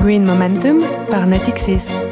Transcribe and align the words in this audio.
Green 0.00 0.24
Momentum 0.24 0.82
par 1.10 1.26
Natixis. 1.26 2.09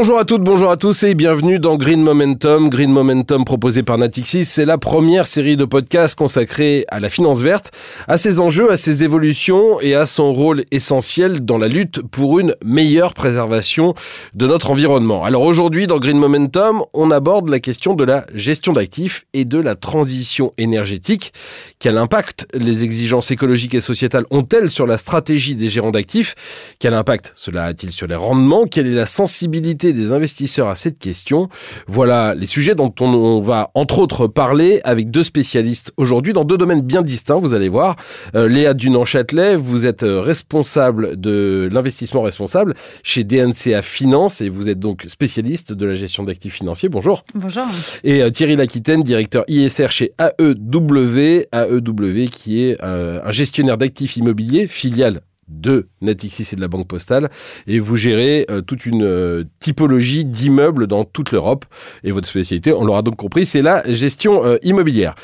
Bonjour 0.00 0.18
à 0.18 0.24
toutes, 0.24 0.42
bonjour 0.42 0.70
à 0.70 0.78
tous 0.78 1.02
et 1.02 1.14
bienvenue 1.14 1.58
dans 1.58 1.76
Green 1.76 2.02
Momentum. 2.02 2.70
Green 2.70 2.90
Momentum 2.90 3.44
proposé 3.44 3.82
par 3.82 3.98
Natixis, 3.98 4.46
c'est 4.46 4.64
la 4.64 4.78
première 4.78 5.26
série 5.26 5.58
de 5.58 5.66
podcasts 5.66 6.16
consacrée 6.16 6.86
à 6.88 7.00
la 7.00 7.10
finance 7.10 7.42
verte, 7.42 7.70
à 8.08 8.16
ses 8.16 8.40
enjeux, 8.40 8.72
à 8.72 8.78
ses 8.78 9.04
évolutions 9.04 9.78
et 9.82 9.94
à 9.94 10.06
son 10.06 10.32
rôle 10.32 10.64
essentiel 10.70 11.44
dans 11.44 11.58
la 11.58 11.68
lutte 11.68 12.00
pour 12.00 12.38
une 12.38 12.54
meilleure 12.64 13.12
préservation 13.12 13.92
de 14.32 14.46
notre 14.46 14.70
environnement. 14.70 15.22
Alors 15.22 15.42
aujourd'hui 15.42 15.86
dans 15.86 15.98
Green 15.98 16.16
Momentum, 16.16 16.82
on 16.94 17.10
aborde 17.10 17.50
la 17.50 17.60
question 17.60 17.92
de 17.92 18.04
la 18.04 18.24
gestion 18.32 18.72
d'actifs 18.72 19.26
et 19.34 19.44
de 19.44 19.58
la 19.58 19.74
transition 19.74 20.54
énergétique. 20.56 21.34
Quel 21.78 21.98
impact 21.98 22.46
les 22.54 22.84
exigences 22.84 23.30
écologiques 23.32 23.74
et 23.74 23.82
sociétales 23.82 24.24
ont-elles 24.30 24.70
sur 24.70 24.86
la 24.86 24.96
stratégie 24.96 25.56
des 25.56 25.68
gérants 25.68 25.90
d'actifs? 25.90 26.34
Quel 26.78 26.94
impact 26.94 27.34
cela 27.36 27.64
a-t-il 27.64 27.92
sur 27.92 28.06
les 28.06 28.14
rendements? 28.14 28.64
Quelle 28.64 28.86
est 28.86 28.94
la 28.94 29.04
sensibilité 29.04 29.89
des 29.92 30.12
investisseurs 30.12 30.68
à 30.68 30.74
cette 30.74 30.98
question. 30.98 31.48
Voilà 31.86 32.34
les 32.34 32.46
sujets 32.46 32.74
dont 32.74 32.94
on 33.00 33.40
va 33.40 33.70
entre 33.74 33.98
autres 33.98 34.26
parler 34.26 34.80
avec 34.84 35.10
deux 35.10 35.22
spécialistes 35.22 35.92
aujourd'hui 35.96 36.32
dans 36.32 36.44
deux 36.44 36.58
domaines 36.58 36.80
bien 36.80 37.02
distincts, 37.02 37.38
vous 37.38 37.54
allez 37.54 37.68
voir. 37.68 37.96
Euh, 38.34 38.48
Léa 38.48 38.74
Dunan-Châtelet, 38.74 39.56
vous 39.56 39.86
êtes 39.86 40.02
euh, 40.02 40.20
responsable 40.20 41.20
de 41.20 41.68
l'investissement 41.72 42.22
responsable 42.22 42.74
chez 43.02 43.24
DNCA 43.24 43.82
Finance 43.82 44.40
et 44.40 44.48
vous 44.48 44.68
êtes 44.68 44.78
donc 44.78 45.04
spécialiste 45.08 45.72
de 45.72 45.86
la 45.86 45.94
gestion 45.94 46.24
d'actifs 46.24 46.54
financiers. 46.54 46.88
Bonjour. 46.88 47.24
Bonjour. 47.34 47.64
Et 48.04 48.22
euh, 48.22 48.30
Thierry 48.30 48.56
Laquitaine, 48.56 49.02
directeur 49.02 49.44
ISR 49.48 49.88
chez 49.90 50.12
AEW, 50.18 51.44
AEW 51.52 52.28
qui 52.30 52.64
est 52.64 52.82
un 52.82 53.30
gestionnaire 53.30 53.76
d'actifs 53.76 54.16
immobiliers, 54.16 54.66
filiale 54.66 55.20
de 55.50 55.88
Natixis 56.00 56.48
et 56.52 56.56
de 56.56 56.60
la 56.60 56.68
Banque 56.68 56.86
Postale 56.86 57.30
et 57.66 57.80
vous 57.80 57.96
gérez 57.96 58.46
euh, 58.50 58.62
toute 58.62 58.86
une 58.86 59.02
euh, 59.02 59.44
typologie 59.58 60.24
d'immeubles 60.24 60.86
dans 60.86 61.04
toute 61.04 61.32
l'Europe 61.32 61.64
et 62.04 62.12
votre 62.12 62.28
spécialité, 62.28 62.72
on 62.72 62.84
l'aura 62.84 63.02
donc 63.02 63.16
compris, 63.16 63.44
c'est 63.44 63.62
la 63.62 63.82
gestion 63.90 64.44
euh, 64.44 64.56
immobilière. 64.62 65.14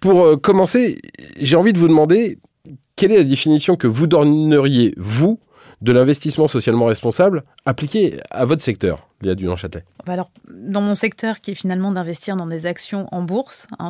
pour 0.00 0.40
commencer, 0.40 1.00
j'ai 1.38 1.56
envie 1.56 1.72
de 1.72 1.78
vous 1.78 1.88
demander 1.88 2.38
quelle 2.96 3.12
est 3.12 3.18
la 3.18 3.24
définition 3.24 3.76
que 3.76 3.86
vous 3.86 4.06
donneriez, 4.06 4.94
vous, 4.96 5.40
de 5.82 5.92
l'investissement 5.92 6.48
socialement 6.48 6.86
responsable 6.86 7.44
appliqué 7.64 8.18
à 8.30 8.44
votre 8.44 8.62
secteur? 8.62 9.08
Léa 9.20 9.34
Dunan-Châtelet 9.34 9.84
bah 10.06 10.12
alors, 10.12 10.30
Dans 10.48 10.80
mon 10.80 10.94
secteur, 10.94 11.40
qui 11.40 11.50
est 11.50 11.54
finalement 11.54 11.90
d'investir 11.90 12.36
dans 12.36 12.46
des 12.46 12.66
actions 12.66 13.08
en 13.10 13.22
bourse, 13.22 13.66
hein, 13.80 13.88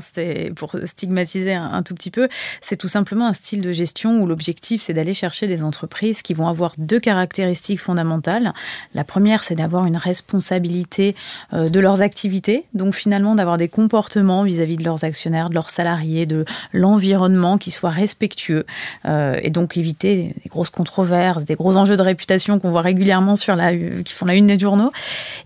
pour 0.56 0.74
stigmatiser 0.84 1.52
un, 1.52 1.82
tout 1.82 1.94
petit 1.94 2.10
peu, 2.10 2.28
c'est 2.62 2.76
tout 2.76 2.88
simplement 2.88 3.26
un 3.26 3.34
style 3.34 3.60
de 3.60 3.70
gestion 3.70 4.20
où 4.20 4.26
l'objectif, 4.26 4.80
c'est 4.80 4.94
d'aller 4.94 5.12
chercher 5.12 5.46
des 5.46 5.62
entreprises 5.62 6.22
qui 6.22 6.32
vont 6.32 6.48
avoir 6.48 6.72
deux 6.78 6.98
caractéristiques 6.98 7.80
fondamentales. 7.80 8.54
La 8.94 9.04
première, 9.04 9.44
c'est 9.44 9.54
d'avoir 9.54 9.84
une 9.84 9.98
responsabilité 9.98 11.14
euh, 11.52 11.68
de 11.68 11.78
leurs 11.78 12.00
activités, 12.00 12.64
donc 12.72 12.94
finalement 12.94 13.34
d'avoir 13.34 13.58
des 13.58 13.68
comportements 13.68 14.44
vis-à-vis 14.44 14.78
de 14.78 14.84
leurs 14.84 15.04
actionnaires, 15.04 15.50
de 15.50 15.54
leurs 15.54 15.70
salariés, 15.70 16.24
de 16.24 16.46
l'environnement 16.72 17.58
qui 17.58 17.70
soient 17.70 17.90
respectueux, 17.90 18.64
euh, 19.04 19.38
et 19.42 19.50
donc 19.50 19.76
éviter 19.76 20.34
des 20.42 20.48
grosses 20.48 20.70
controverses, 20.70 21.44
des 21.44 21.54
gros 21.54 21.76
enjeux 21.76 21.96
de 21.96 22.02
réputation 22.02 22.58
qu'on 22.58 22.70
voit 22.70 22.82
régulièrement 22.82 23.36
sur 23.36 23.56
la, 23.56 23.76
qui 23.76 24.14
font 24.14 24.24
la 24.24 24.34
une 24.34 24.46
des 24.46 24.58
journaux. 24.58 24.90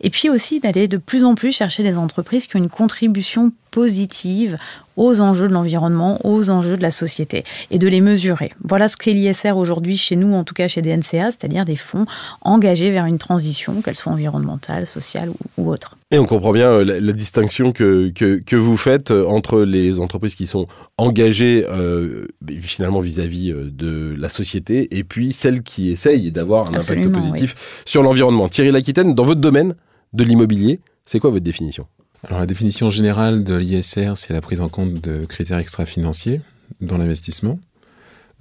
Et 0.00 0.10
puis 0.10 0.28
aussi 0.28 0.60
d'aller 0.60 0.88
de 0.88 0.96
plus 0.96 1.24
en 1.24 1.34
plus 1.34 1.52
chercher 1.52 1.82
des 1.82 1.98
entreprises 1.98 2.46
qui 2.46 2.56
ont 2.56 2.60
une 2.60 2.70
contribution 2.70 3.52
positive 3.72 4.58
aux 4.96 5.22
enjeux 5.22 5.48
de 5.48 5.54
l'environnement, 5.54 6.20
aux 6.24 6.50
enjeux 6.50 6.76
de 6.76 6.82
la 6.82 6.90
société, 6.90 7.44
et 7.70 7.78
de 7.78 7.88
les 7.88 8.02
mesurer. 8.02 8.52
Voilà 8.62 8.88
ce 8.88 8.96
qu'est 8.98 9.14
l'ISR 9.14 9.56
aujourd'hui 9.56 9.96
chez 9.96 10.16
nous, 10.16 10.34
en 10.34 10.44
tout 10.44 10.52
cas 10.52 10.68
chez 10.68 10.82
DNCA, 10.82 11.30
c'est-à-dire 11.30 11.64
des 11.64 11.76
fonds 11.76 12.04
engagés 12.42 12.90
vers 12.90 13.06
une 13.06 13.16
transition, 13.16 13.80
qu'elle 13.80 13.96
soit 13.96 14.12
environnementale, 14.12 14.86
sociale 14.86 15.30
ou, 15.56 15.70
autre. 15.70 15.96
Et 16.10 16.18
on 16.18 16.26
comprend 16.26 16.52
bien 16.52 16.70
euh, 16.70 17.00
la, 17.00 17.12
distinction 17.12 17.72
que, 17.72 18.10
que, 18.10 18.56
vous 18.56 18.76
faites 18.76 19.10
euh, 19.10 19.26
entre 19.26 19.62
les 19.62 19.98
entreprises 19.98 20.34
qui 20.34 20.46
sont 20.46 20.66
engagées 20.98 21.64
euh, 21.70 22.26
finalement 22.60 23.00
vis-à-vis 23.00 23.50
de 23.54 24.14
la 24.18 24.28
société 24.28 24.94
et 24.96 25.04
puis 25.04 25.32
celles 25.32 25.62
qui 25.62 25.90
essayent 25.90 26.30
d'avoir 26.32 26.68
un 26.68 26.74
impact 26.74 27.10
positif 27.10 27.82
sur 27.86 28.02
l'environnement. 28.02 28.50
Thierry 28.50 28.70
Laquitaine, 28.70 29.14
dans 29.14 29.24
votre 29.24 29.40
domaine 29.40 29.74
de 30.12 30.24
l'immobilier, 30.24 30.80
c'est 31.06 31.18
quoi 31.18 31.30
votre 31.30 31.44
définition? 31.44 31.86
Alors 32.24 32.38
la 32.38 32.46
définition 32.46 32.88
générale 32.88 33.42
de 33.42 33.54
l'ISR, 33.54 34.16
c'est 34.16 34.32
la 34.32 34.40
prise 34.40 34.60
en 34.60 34.68
compte 34.68 34.94
de 34.94 35.24
critères 35.24 35.58
extra-financiers 35.58 36.40
dans 36.80 36.96
l'investissement, 36.96 37.58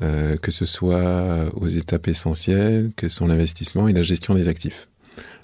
euh, 0.04 0.38
que 0.38 0.52
ce 0.52 0.66
soit 0.66 1.50
aux 1.56 1.68
étapes 1.68 2.08
essentielles, 2.08 2.92
que 2.96 3.10
sont 3.10 3.26
l'investissement 3.26 3.88
et 3.88 3.94
la 3.94 4.04
gestion 4.04 4.36
des 4.36 4.48
actifs. 4.48 4.88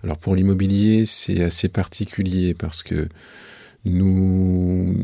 Alors 0.03 0.19
pour 0.19 0.35
l'immobilier, 0.35 1.05
c'est 1.07 1.43
assez 1.43 1.67
particulier 1.67 2.53
parce 2.53 2.83
que 2.83 3.07
nous, 3.85 4.95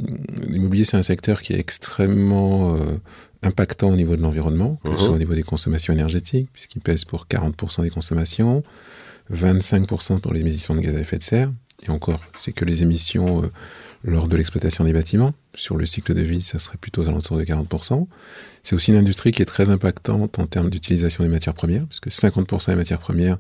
l'immobilier, 0.47 0.85
c'est 0.85 0.97
un 0.97 1.03
secteur 1.03 1.41
qui 1.41 1.53
est 1.53 1.59
extrêmement 1.59 2.75
euh, 2.75 2.97
impactant 3.41 3.89
au 3.89 3.95
niveau 3.95 4.15
de 4.15 4.21
l'environnement, 4.21 4.79
que 4.83 4.91
ce 4.91 5.05
soit 5.05 5.13
au 5.13 5.17
niveau 5.17 5.33
des 5.33 5.43
consommations 5.43 5.93
énergétiques, 5.93 6.49
puisqu'il 6.53 6.81
pèse 6.81 7.05
pour 7.05 7.25
40% 7.27 7.81
des 7.81 7.89
consommations, 7.89 8.63
25% 9.31 10.19
pour 10.19 10.33
les 10.33 10.41
émissions 10.41 10.75
de 10.75 10.81
gaz 10.81 10.95
à 10.95 10.99
effet 10.99 11.17
de 11.17 11.23
serre, 11.23 11.51
et 11.85 11.89
encore, 11.89 12.19
c'est 12.37 12.53
que 12.53 12.65
les 12.65 12.81
émissions 12.81 13.43
euh, 13.43 13.51
lors 14.03 14.27
de 14.27 14.37
l'exploitation 14.37 14.83
des 14.83 14.93
bâtiments. 14.93 15.33
Sur 15.55 15.77
le 15.77 15.85
cycle 15.85 16.13
de 16.13 16.21
vie, 16.21 16.41
ça 16.41 16.59
serait 16.59 16.77
plutôt 16.77 17.03
aux 17.03 17.09
alentours 17.09 17.37
de 17.37 17.43
40%. 17.43 18.07
C'est 18.63 18.75
aussi 18.75 18.91
une 18.91 18.97
industrie 18.97 19.31
qui 19.31 19.41
est 19.41 19.45
très 19.45 19.69
impactante 19.69 20.39
en 20.39 20.47
termes 20.47 20.69
d'utilisation 20.69 21.23
des 21.23 21.29
matières 21.29 21.53
premières, 21.53 21.85
puisque 21.87 22.07
50% 22.07 22.67
des 22.67 22.75
matières 22.75 22.99
premières 22.99 23.37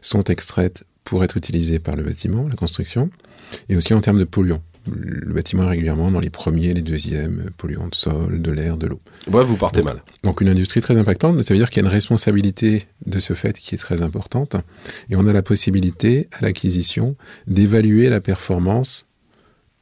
sont 0.00 0.22
extraites 0.24 0.84
pour 1.04 1.22
être 1.22 1.36
utilisées 1.36 1.78
par 1.78 1.96
le 1.96 2.02
bâtiment, 2.02 2.48
la 2.48 2.56
construction, 2.56 3.10
et 3.68 3.76
aussi 3.76 3.94
en 3.94 4.00
termes 4.00 4.18
de 4.18 4.24
polluants 4.24 4.62
le 4.86 5.32
bâtiment 5.32 5.64
est 5.64 5.70
régulièrement 5.70 6.10
dans 6.10 6.20
les 6.20 6.30
premiers, 6.30 6.74
les 6.74 6.82
deuxièmes 6.82 7.46
polluants 7.56 7.88
de 7.88 7.94
sol, 7.94 8.42
de 8.42 8.50
l'air, 8.50 8.76
de 8.76 8.86
l'eau. 8.86 9.00
Ouais, 9.30 9.44
vous 9.44 9.56
partez 9.56 9.82
mal. 9.82 10.02
Donc 10.22 10.40
une 10.40 10.48
industrie 10.48 10.80
très 10.80 10.96
impactante, 10.96 11.36
mais 11.36 11.42
ça 11.42 11.54
veut 11.54 11.58
dire 11.58 11.70
qu'il 11.70 11.82
y 11.82 11.84
a 11.84 11.88
une 11.88 11.94
responsabilité 11.94 12.86
de 13.06 13.18
ce 13.18 13.32
fait 13.34 13.56
qui 13.58 13.74
est 13.74 13.78
très 13.78 14.02
importante. 14.02 14.56
Et 15.10 15.16
on 15.16 15.26
a 15.26 15.32
la 15.32 15.42
possibilité, 15.42 16.28
à 16.32 16.42
l'acquisition, 16.42 17.16
d'évaluer 17.46 18.08
la 18.08 18.20
performance 18.20 19.08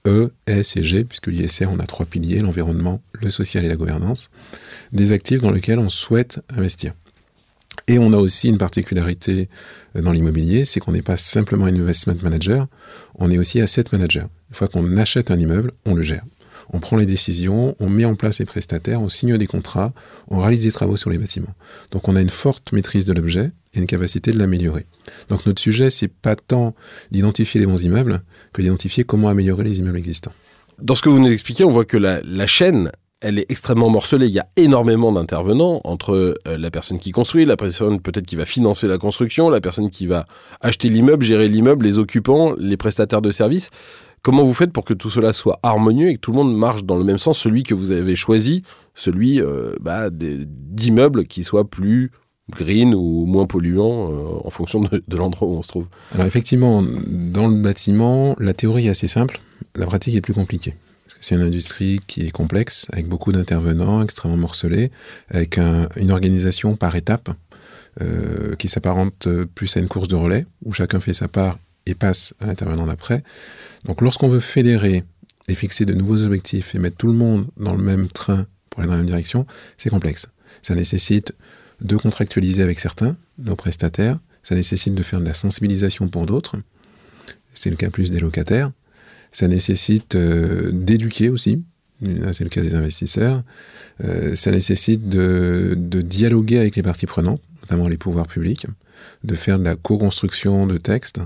E, 0.06 0.32
S 0.46 0.76
et 0.76 0.82
G, 0.82 1.04
puisque 1.04 1.28
l'ISR, 1.28 1.66
on 1.70 1.78
a 1.78 1.86
trois 1.86 2.06
piliers, 2.06 2.40
l'environnement, 2.40 3.00
le 3.20 3.30
social 3.30 3.64
et 3.64 3.68
la 3.68 3.76
gouvernance, 3.76 4.30
des 4.92 5.12
actifs 5.12 5.40
dans 5.40 5.52
lesquels 5.52 5.78
on 5.78 5.88
souhaite 5.88 6.40
investir. 6.56 6.92
Et 7.88 7.98
on 7.98 8.12
a 8.12 8.16
aussi 8.16 8.48
une 8.48 8.58
particularité 8.58 9.48
euh, 9.96 10.02
dans 10.02 10.12
l'immobilier, 10.12 10.64
c'est 10.64 10.80
qu'on 10.80 10.92
n'est 10.92 11.02
pas 11.02 11.16
simplement 11.16 11.66
investment 11.66 12.16
manager, 12.22 12.66
on 13.16 13.30
est 13.30 13.38
aussi 13.38 13.60
asset 13.60 13.84
manager. 13.92 14.28
Une 14.50 14.56
fois 14.56 14.68
qu'on 14.68 14.96
achète 14.96 15.30
un 15.30 15.38
immeuble, 15.38 15.72
on 15.86 15.94
le 15.94 16.02
gère. 16.02 16.24
On 16.70 16.80
prend 16.80 16.96
les 16.96 17.06
décisions, 17.06 17.76
on 17.80 17.88
met 17.88 18.04
en 18.04 18.14
place 18.14 18.38
les 18.38 18.44
prestataires, 18.44 19.00
on 19.00 19.08
signe 19.08 19.36
des 19.36 19.46
contrats, 19.46 19.92
on 20.28 20.40
réalise 20.40 20.62
des 20.62 20.72
travaux 20.72 20.96
sur 20.96 21.10
les 21.10 21.18
bâtiments. 21.18 21.54
Donc 21.90 22.08
on 22.08 22.16
a 22.16 22.20
une 22.20 22.30
forte 22.30 22.72
maîtrise 22.72 23.04
de 23.04 23.12
l'objet 23.12 23.50
et 23.74 23.78
une 23.78 23.86
capacité 23.86 24.32
de 24.32 24.38
l'améliorer. 24.38 24.86
Donc 25.28 25.44
notre 25.44 25.60
sujet, 25.60 25.90
c'est 25.90 26.08
pas 26.08 26.36
tant 26.36 26.74
d'identifier 27.10 27.60
les 27.60 27.66
bons 27.66 27.82
immeubles 27.82 28.22
que 28.52 28.62
d'identifier 28.62 29.04
comment 29.04 29.28
améliorer 29.28 29.64
les 29.64 29.78
immeubles 29.78 29.98
existants. 29.98 30.32
Dans 30.80 30.94
ce 30.94 31.02
que 31.02 31.08
vous 31.08 31.20
nous 31.20 31.30
expliquez, 31.30 31.64
on 31.64 31.70
voit 31.70 31.84
que 31.84 31.96
la, 31.96 32.20
la 32.22 32.46
chaîne 32.46 32.90
elle 33.22 33.38
est 33.38 33.46
extrêmement 33.48 33.88
morcelée. 33.88 34.26
Il 34.26 34.32
y 34.32 34.38
a 34.38 34.48
énormément 34.56 35.12
d'intervenants 35.12 35.80
entre 35.84 36.12
euh, 36.14 36.58
la 36.58 36.70
personne 36.70 36.98
qui 36.98 37.12
construit, 37.12 37.44
la 37.44 37.56
personne 37.56 38.00
peut-être 38.00 38.26
qui 38.26 38.36
va 38.36 38.44
financer 38.44 38.88
la 38.88 38.98
construction, 38.98 39.48
la 39.48 39.60
personne 39.60 39.90
qui 39.90 40.06
va 40.06 40.26
acheter 40.60 40.88
l'immeuble, 40.88 41.24
gérer 41.24 41.48
l'immeuble, 41.48 41.86
les 41.86 41.98
occupants, 41.98 42.54
les 42.58 42.76
prestataires 42.76 43.22
de 43.22 43.30
services. 43.30 43.70
Comment 44.22 44.44
vous 44.44 44.54
faites 44.54 44.72
pour 44.72 44.84
que 44.84 44.94
tout 44.94 45.10
cela 45.10 45.32
soit 45.32 45.58
harmonieux 45.62 46.08
et 46.08 46.14
que 46.14 46.20
tout 46.20 46.30
le 46.30 46.36
monde 46.36 46.56
marche 46.56 46.84
dans 46.84 46.96
le 46.96 47.04
même 47.04 47.18
sens, 47.18 47.38
celui 47.38 47.62
que 47.62 47.74
vous 47.74 47.90
avez 47.90 48.14
choisi, 48.14 48.62
celui 48.94 49.40
euh, 49.40 49.74
bah, 49.80 50.10
d'immeubles 50.10 51.26
qui 51.26 51.42
soient 51.42 51.68
plus 51.68 52.12
green 52.50 52.94
ou 52.94 53.24
moins 53.26 53.46
polluants 53.46 54.12
euh, 54.12 54.46
en 54.46 54.50
fonction 54.50 54.80
de, 54.80 55.02
de 55.06 55.16
l'endroit 55.16 55.48
où 55.48 55.56
on 55.56 55.62
se 55.62 55.68
trouve? 55.68 55.86
Alors 56.14 56.26
effectivement, 56.26 56.82
dans 56.82 57.48
le 57.48 57.56
bâtiment, 57.56 58.36
la 58.38 58.52
théorie 58.52 58.86
est 58.86 58.90
assez 58.90 59.08
simple, 59.08 59.40
la 59.74 59.86
pratique 59.86 60.14
est 60.14 60.20
plus 60.20 60.34
compliquée 60.34 60.74
c'est 61.20 61.34
une 61.34 61.42
industrie 61.42 62.00
qui 62.06 62.26
est 62.26 62.30
complexe, 62.30 62.86
avec 62.92 63.06
beaucoup 63.06 63.32
d'intervenants, 63.32 64.02
extrêmement 64.02 64.36
morcelés, 64.36 64.90
avec 65.30 65.58
une 65.58 66.10
organisation 66.10 66.76
par 66.76 66.96
étapes 66.96 67.30
euh, 68.00 68.54
qui 68.56 68.68
s'apparente 68.68 69.28
plus 69.54 69.76
à 69.76 69.80
une 69.80 69.88
course 69.88 70.08
de 70.08 70.16
relais, 70.16 70.46
où 70.64 70.72
chacun 70.72 71.00
fait 71.00 71.12
sa 71.12 71.28
part 71.28 71.58
et 71.86 71.94
passe 71.94 72.34
à 72.40 72.46
l'intervenant 72.46 72.86
d'après. 72.86 73.22
Donc 73.84 74.00
lorsqu'on 74.00 74.28
veut 74.28 74.40
fédérer 74.40 75.04
et 75.48 75.54
fixer 75.54 75.84
de 75.84 75.92
nouveaux 75.92 76.22
objectifs 76.22 76.74
et 76.74 76.78
mettre 76.78 76.96
tout 76.96 77.08
le 77.08 77.12
monde 77.12 77.46
dans 77.56 77.74
le 77.74 77.82
même 77.82 78.08
train 78.08 78.46
pour 78.70 78.80
aller 78.80 78.88
dans 78.88 78.94
la 78.94 78.98
même 78.98 79.06
direction, 79.06 79.46
c'est 79.76 79.90
complexe. 79.90 80.28
Ça 80.62 80.74
nécessite 80.74 81.34
de 81.80 81.96
contractualiser 81.96 82.62
avec 82.62 82.78
certains, 82.78 83.16
nos 83.38 83.56
prestataires, 83.56 84.18
ça 84.42 84.54
nécessite 84.54 84.94
de 84.94 85.02
faire 85.02 85.20
de 85.20 85.26
la 85.26 85.34
sensibilisation 85.34 86.08
pour 86.08 86.26
d'autres, 86.26 86.56
c'est 87.54 87.70
le 87.70 87.76
cas 87.76 87.90
plus 87.90 88.10
des 88.10 88.20
locataires, 88.20 88.70
ça 89.32 89.48
nécessite 89.48 90.14
euh, 90.14 90.70
d'éduquer 90.72 91.30
aussi, 91.30 91.62
c'est 92.32 92.44
le 92.44 92.50
cas 92.50 92.60
des 92.60 92.74
investisseurs, 92.74 93.42
euh, 94.04 94.36
ça 94.36 94.50
nécessite 94.50 95.08
de, 95.08 95.74
dialoguer 96.02 96.58
avec 96.58 96.76
les 96.76 96.82
parties 96.82 97.06
prenantes, 97.06 97.40
notamment 97.62 97.88
les 97.88 97.96
pouvoirs 97.96 98.26
publics, 98.26 98.66
de 99.24 99.34
faire 99.34 99.58
de 99.58 99.64
la 99.64 99.76
co-construction 99.76 100.66
de 100.66 100.78
textes. 100.78 101.20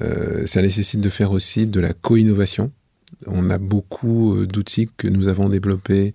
Euh, 0.00 0.46
ça 0.46 0.62
nécessite 0.62 1.00
de 1.00 1.08
faire 1.08 1.30
aussi 1.30 1.66
de 1.66 1.80
la 1.80 1.92
co-innovation. 1.92 2.72
On 3.26 3.50
a 3.50 3.58
beaucoup 3.58 4.46
d'outils 4.46 4.88
que 4.96 5.08
nous 5.08 5.28
avons 5.28 5.48
développés 5.48 6.14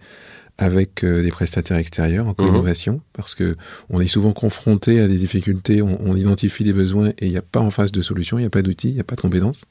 avec 0.57 1.03
des 1.03 1.29
prestataires 1.29 1.77
extérieurs 1.77 2.27
en 2.27 2.33
co-innovation, 2.33 2.93
mhm. 2.93 3.01
parce 3.13 3.35
que 3.35 3.55
on 3.89 3.99
est 3.99 4.07
souvent 4.07 4.33
confronté 4.33 4.99
à 4.99 5.07
des 5.07 5.17
difficultés, 5.17 5.81
on, 5.81 6.15
identifie 6.15 6.63
des 6.63 6.73
besoins 6.73 7.09
et 7.09 7.25
il 7.25 7.31
n'y 7.31 7.37
a 7.37 7.41
pas 7.41 7.59
en 7.59 7.71
face 7.71 7.91
de 7.91 8.01
solution, 8.01 8.37
il 8.37 8.41
n'y 8.41 8.47
a 8.47 8.51
pas 8.51 8.61
d'outils, 8.61 8.89
il 8.89 8.93
n'y 8.93 8.99
a 8.99 9.03
pas 9.03 9.15
de 9.15 9.21
compétences. 9.21 9.65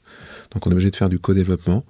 Donc 0.51 0.67
on 0.67 0.69
est 0.69 0.73
obligé 0.73 0.91
de 0.91 0.95
faire 0.95 1.09
du 1.09 1.19
co-développement. 1.19 1.83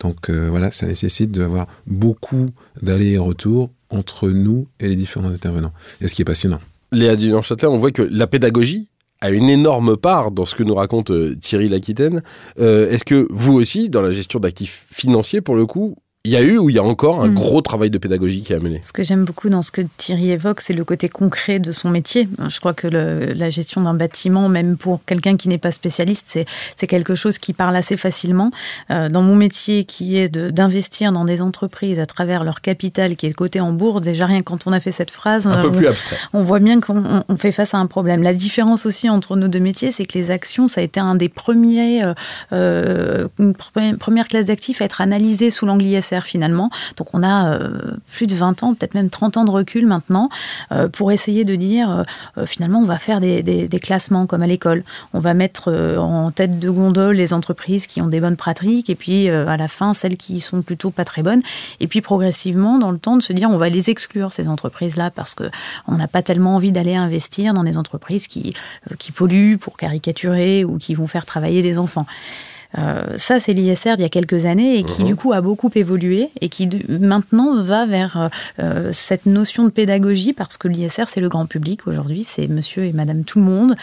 Donc 0.00 0.30
euh, 0.30 0.48
voilà, 0.48 0.70
ça 0.70 0.86
nécessite 0.86 1.30
d'avoir 1.32 1.66
beaucoup 1.86 2.46
d'allers 2.80 3.12
et 3.12 3.18
retours 3.18 3.70
entre 3.90 4.28
nous 4.28 4.68
et 4.80 4.88
les 4.88 4.96
différents 4.96 5.28
intervenants. 5.28 5.72
Et 6.00 6.08
ce 6.08 6.14
qui 6.14 6.22
est 6.22 6.26
passionnant. 6.26 6.60
Léa 6.92 7.16
Dunant-Châtelet, 7.16 7.68
on 7.68 7.78
voit 7.78 7.90
que 7.90 8.02
la 8.02 8.26
pédagogie 8.26 8.88
a 9.20 9.30
une 9.30 9.48
énorme 9.48 9.96
part 9.96 10.30
dans 10.30 10.44
ce 10.44 10.54
que 10.54 10.62
nous 10.62 10.74
raconte 10.74 11.10
euh, 11.10 11.36
Thierry 11.40 11.68
Laquitaine. 11.68 12.22
Euh, 12.60 12.88
est-ce 12.90 13.04
que 13.04 13.26
vous 13.30 13.54
aussi, 13.54 13.90
dans 13.90 14.00
la 14.00 14.12
gestion 14.12 14.38
d'actifs 14.38 14.86
financiers, 14.92 15.40
pour 15.40 15.56
le 15.56 15.66
coup, 15.66 15.96
il 16.28 16.32
y 16.32 16.36
a 16.36 16.42
eu 16.42 16.58
ou 16.58 16.68
il 16.68 16.76
y 16.76 16.78
a 16.78 16.82
encore 16.82 17.22
un 17.22 17.28
mm. 17.28 17.34
gros 17.34 17.62
travail 17.62 17.88
de 17.88 17.96
pédagogie 17.96 18.42
qui 18.42 18.52
est 18.52 18.56
amené. 18.56 18.80
Ce 18.82 18.92
que 18.92 19.02
j'aime 19.02 19.24
beaucoup 19.24 19.48
dans 19.48 19.62
ce 19.62 19.70
que 19.70 19.80
Thierry 19.96 20.30
évoque, 20.30 20.60
c'est 20.60 20.74
le 20.74 20.84
côté 20.84 21.08
concret 21.08 21.58
de 21.58 21.72
son 21.72 21.88
métier. 21.88 22.28
Je 22.48 22.60
crois 22.60 22.74
que 22.74 22.86
la 22.86 23.48
gestion 23.48 23.80
d'un 23.80 23.94
bâtiment, 23.94 24.50
même 24.50 24.76
pour 24.76 25.02
quelqu'un 25.06 25.38
qui 25.38 25.48
n'est 25.48 25.58
pas 25.58 25.72
spécialiste, 25.72 26.38
c'est 26.76 26.86
quelque 26.86 27.14
chose 27.14 27.38
qui 27.38 27.54
parle 27.54 27.74
assez 27.76 27.96
facilement. 27.96 28.50
Euh, 28.90 29.08
dans 29.08 29.22
mon 29.22 29.36
métier, 29.36 29.84
qui 29.84 30.18
est 30.18 30.28
d'investir 30.28 31.12
dans 31.12 31.24
des 31.24 31.40
entreprises 31.40 31.98
à 31.98 32.04
travers 32.04 32.44
leur 32.44 32.60
capital 32.60 33.16
qui 33.16 33.26
est 33.26 33.32
coté 33.32 33.60
en 33.60 33.72
bourse, 33.72 34.02
déjà 34.02 34.26
rien 34.26 34.42
quand 34.42 34.66
on 34.66 34.72
a 34.72 34.80
fait 34.80 34.92
cette 34.92 35.10
phrase, 35.10 35.46
un 35.46 35.62
peu 35.62 35.68
on, 35.68 35.72
plus 35.72 35.86
abstrait. 35.86 36.16
On 36.34 36.42
voit 36.42 36.58
bien 36.58 36.80
qu'on 36.80 37.24
fait 37.38 37.52
face 37.52 37.72
à 37.72 37.78
un 37.78 37.86
problème. 37.86 38.22
La 38.22 38.34
différence 38.34 38.84
aussi 38.84 39.08
entre 39.08 39.34
nos 39.34 39.48
deux 39.48 39.60
métiers, 39.60 39.92
c'est 39.92 40.04
que 40.04 40.18
les 40.18 40.30
actions, 40.30 40.68
ça 40.68 40.82
a 40.82 40.84
été 40.84 41.00
un 41.00 41.14
des 41.14 41.30
premiers, 41.30 42.04
euh, 42.04 42.12
euh 42.52 43.28
une 43.38 43.54
première 43.98 44.28
classe 44.28 44.44
d'actifs 44.44 44.82
à 44.82 44.84
être 44.84 45.00
analysée 45.00 45.50
sous 45.50 45.64
l'angle 45.64 45.86
ISR 45.86 46.17
finalement. 46.26 46.70
Donc 46.96 47.14
on 47.14 47.22
a 47.22 47.52
euh, 47.54 47.96
plus 48.10 48.26
de 48.26 48.34
20 48.34 48.62
ans, 48.62 48.74
peut-être 48.74 48.94
même 48.94 49.10
30 49.10 49.36
ans 49.38 49.44
de 49.44 49.50
recul 49.50 49.86
maintenant 49.86 50.28
euh, 50.72 50.88
pour 50.88 51.12
essayer 51.12 51.44
de 51.44 51.54
dire 51.56 52.04
euh, 52.36 52.46
finalement 52.46 52.80
on 52.80 52.84
va 52.84 52.98
faire 52.98 53.20
des, 53.20 53.68
classements 53.82 54.26
comme 54.26 54.42
à 54.42 54.46
l'école. 54.46 54.84
On 55.14 55.20
va 55.20 55.34
mettre 55.34 55.72
en 55.98 56.30
tête 56.30 56.58
de 56.58 56.70
gondole 56.70 57.16
les 57.16 57.32
entreprises 57.32 57.86
qui 57.86 58.00
ont 58.00 58.08
des 58.08 58.20
bonnes 58.20 58.36
pratiques 58.36 58.90
et 58.90 58.94
puis 58.94 59.28
à 59.28 59.56
la 59.56 59.68
fin 59.68 59.94
celles 59.94 60.16
qui 60.16 60.40
sont 60.40 60.62
plutôt 60.62 60.90
pas 60.90 61.04
très 61.04 61.22
bonnes. 61.22 61.42
Et 61.80 61.86
puis 61.86 62.00
progressivement 62.00 62.78
dans 62.78 62.90
le 62.90 62.98
temps 62.98 63.16
de 63.16 63.22
se 63.22 63.32
dire 63.32 63.50
on 63.50 63.56
va 63.56 63.68
les 63.68 63.90
exclure 63.90 64.32
ces 64.32 64.48
entreprises-là 64.48 65.10
parce 65.10 65.34
que 65.34 65.44
on 65.86 65.94
n'a 65.94 66.08
pas 66.08 66.22
tellement 66.22 66.56
envie 66.56 66.72
d'aller 66.72 66.96
investir 66.96 67.54
dans 67.54 67.62
des 67.62 67.78
entreprises 67.78 68.26
qui, 68.26 68.54
qui 68.98 69.12
polluent 69.12 69.58
pour 69.58 69.76
caricaturer 69.76 70.64
ou 70.64 70.78
qui 70.78 70.94
vont 70.94 71.06
faire 71.06 71.24
travailler 71.24 71.62
des 71.62 71.78
enfants. 71.78 72.06
Euh, 72.76 73.16
ça, 73.16 73.40
c'est 73.40 73.52
l'ISR 73.52 73.94
d'il 73.96 74.02
y 74.02 74.04
a 74.04 74.10
quelques 74.10 74.44
années 74.44 74.78
et 74.78 74.84
qui, 74.84 75.02
mhm. 75.02 75.08
du 75.08 75.16
coup, 75.16 75.32
a 75.32 75.40
beaucoup 75.40 75.70
évolué 75.74 76.30
et 76.40 76.48
qui 76.48 76.68
maintenant 76.88 77.60
va 77.62 77.86
vers 77.86 78.16
euh, 78.16 78.28
euh, 78.58 78.90
cette 78.92 79.26
notion 79.26 79.64
de 79.64 79.70
pédagogie 79.70 80.32
parce 80.32 80.58
que 80.58 80.68
l'ISR, 80.68 81.04
c'est 81.06 81.20
le 81.20 81.28
grand 81.28 81.46
public 81.46 81.86
aujourd'hui, 81.86 82.24
c'est 82.24 82.46
monsieur 82.48 82.84
et 82.84 82.92
madame 82.92 83.24
tout 83.24 83.38
le 83.38 83.44
monde 83.44 83.76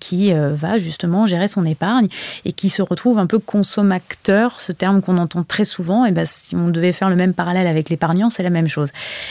qui 0.00 0.32
va 0.32 0.78
justement 0.78 1.26
gérer 1.26 1.48
son 1.48 1.64
épargne 1.64 2.08
et 2.44 2.52
qui 2.52 2.68
se 2.68 2.82
retrouve 2.82 3.18
un 3.18 3.26
peu 3.26 3.38
consommateur, 3.38 4.60
ce 4.60 4.72
terme 4.72 5.02
qu'on 5.02 5.18
entend 5.18 5.44
très 5.44 5.64
souvent. 5.64 6.04
Et 6.04 6.12
ben, 6.12 6.26
si 6.26 6.54
on 6.54 6.68
devait 6.68 6.92
faire 6.92 7.10
le 7.10 7.16
même 7.16 7.34
parallèle 7.34 7.66
avec 7.66 7.88
l'épargnant, 7.88 8.30
c'est 8.30 8.42
la 8.42 8.50
même 8.50 8.68
chose. 8.68 8.90